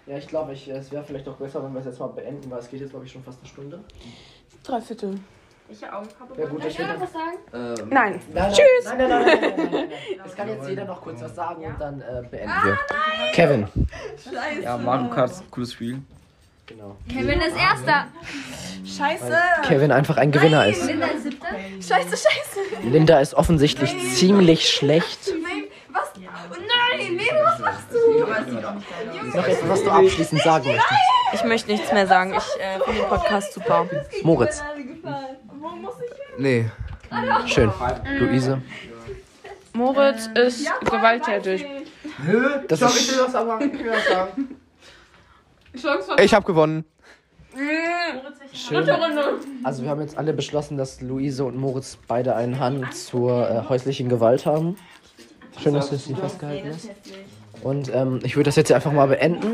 [0.07, 2.49] Ja, ich glaube, ich, es wäre vielleicht auch besser, wenn wir es jetzt mal beenden,
[2.51, 3.79] weil es geht jetzt, glaube ich, schon fast eine Stunde.
[4.63, 5.19] Drei Viertel.
[5.67, 6.03] Ich auch.
[6.19, 7.37] Aber Ja, gut, ich ich noch was sagen?
[7.81, 8.21] Ähm, Nein.
[8.31, 8.85] nein, Tschüss.
[8.85, 9.89] Nein, nein, nein, nein, nein, nein, nein.
[10.25, 12.77] Es kann jetzt jeder noch kurz was sagen und dann äh, beenden wir.
[13.33, 13.67] Kevin.
[14.23, 14.61] Scheiße.
[14.61, 15.99] Ja, Mario Kart ist ein cooles Spiel.
[16.67, 16.95] Genau.
[17.09, 18.07] Kevin ist Erster.
[18.85, 19.33] Scheiße.
[19.63, 20.85] Kevin einfach ein Gewinner ist.
[20.85, 21.47] Linda ist Siebter.
[21.79, 22.87] Scheiße, scheiße.
[22.87, 25.31] Linda ist offensichtlich ziemlich schlecht.
[25.41, 25.63] Nein,
[27.11, 29.37] nein, was machst du?
[29.37, 31.01] Noch etwas, was du abschließend sagen möchtest.
[31.33, 32.33] Ich möchte nichts mehr sagen.
[32.33, 33.87] Ich äh, finde den Podcast super.
[34.23, 34.63] Moritz.
[35.59, 36.35] Wo muss ich hin?
[36.37, 36.71] Nee.
[37.45, 37.71] Schön.
[38.19, 38.61] Luise.
[39.73, 41.65] Moritz ist gewalttätig.
[42.67, 44.55] Das Stopp, ich ist, will das aber ich will das sagen.
[46.21, 46.85] Ich habe gewonnen.
[48.53, 48.89] Schön.
[49.63, 53.69] Also wir haben jetzt alle beschlossen, dass Luise und Moritz beide einen Hang zur äh,
[53.69, 54.77] häuslichen Gewalt haben.
[55.61, 56.89] Schön, dass du sie festgehalten hast.
[57.63, 59.53] Und ähm, ich würde das jetzt einfach mal beenden.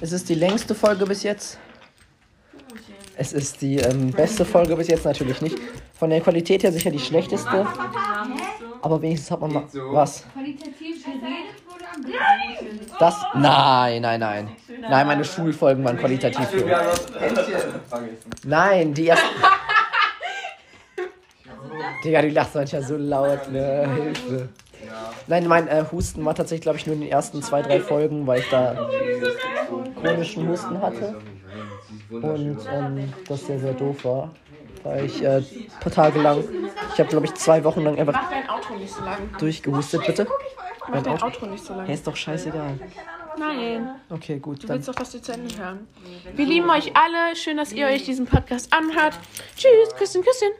[0.00, 1.58] Es ist die längste Folge bis jetzt.
[3.16, 5.58] Es ist die ähm, beste Folge bis jetzt natürlich nicht.
[5.92, 7.66] Von der Qualität her sicher die schlechteste.
[8.82, 10.24] Aber wenigstens hat man mal was.
[10.32, 12.90] Qualitativ geredet wurde am besten.
[12.98, 13.16] Das?
[13.34, 14.48] Nein, nein, nein.
[14.80, 16.92] Nein, meine Schulfolgen waren qualitativ höher.
[18.44, 19.26] Nein, die ersten.
[22.04, 23.88] Digga, du lachst manchmal so laut, ne?
[23.94, 24.48] Hilfe.
[25.26, 28.26] Nein, mein äh, Husten war tatsächlich, glaube ich, nur in den ersten zwei, drei Folgen,
[28.26, 28.88] weil ich da
[30.00, 31.16] chronischen Husten hatte.
[32.10, 34.30] Und ähm, das sehr, sehr doof war.
[34.82, 35.44] Weil ich äh, ein
[35.80, 36.42] paar Tage lang,
[36.94, 39.18] ich habe, glaube ich, zwei Wochen lang einfach Mach dein Auto nicht so lang.
[39.38, 40.26] durchgehustet, bitte.
[40.88, 41.84] Mach dein Auto nicht so lang.
[41.86, 42.80] Hey, ist doch scheißegal.
[43.38, 43.90] Nein.
[44.08, 44.62] Okay, gut.
[44.62, 45.86] Du Dann willst doch, dass die zu Ende hören.
[46.34, 47.36] Wir lieben euch alle.
[47.36, 49.14] Schön, dass ihr euch diesen Podcast anhört.
[49.56, 49.94] Tschüss.
[49.96, 50.50] Küsschen, Küsschen.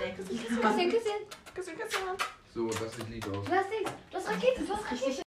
[0.00, 1.20] Küsschen, Küsschen.
[1.54, 2.16] Küsschen, Küsschen.
[2.54, 3.44] So, das sieht lieb aus.
[3.44, 3.90] Du hast nichts.
[4.10, 4.64] Du hast Rakete.
[4.64, 5.22] Du hast Rakete.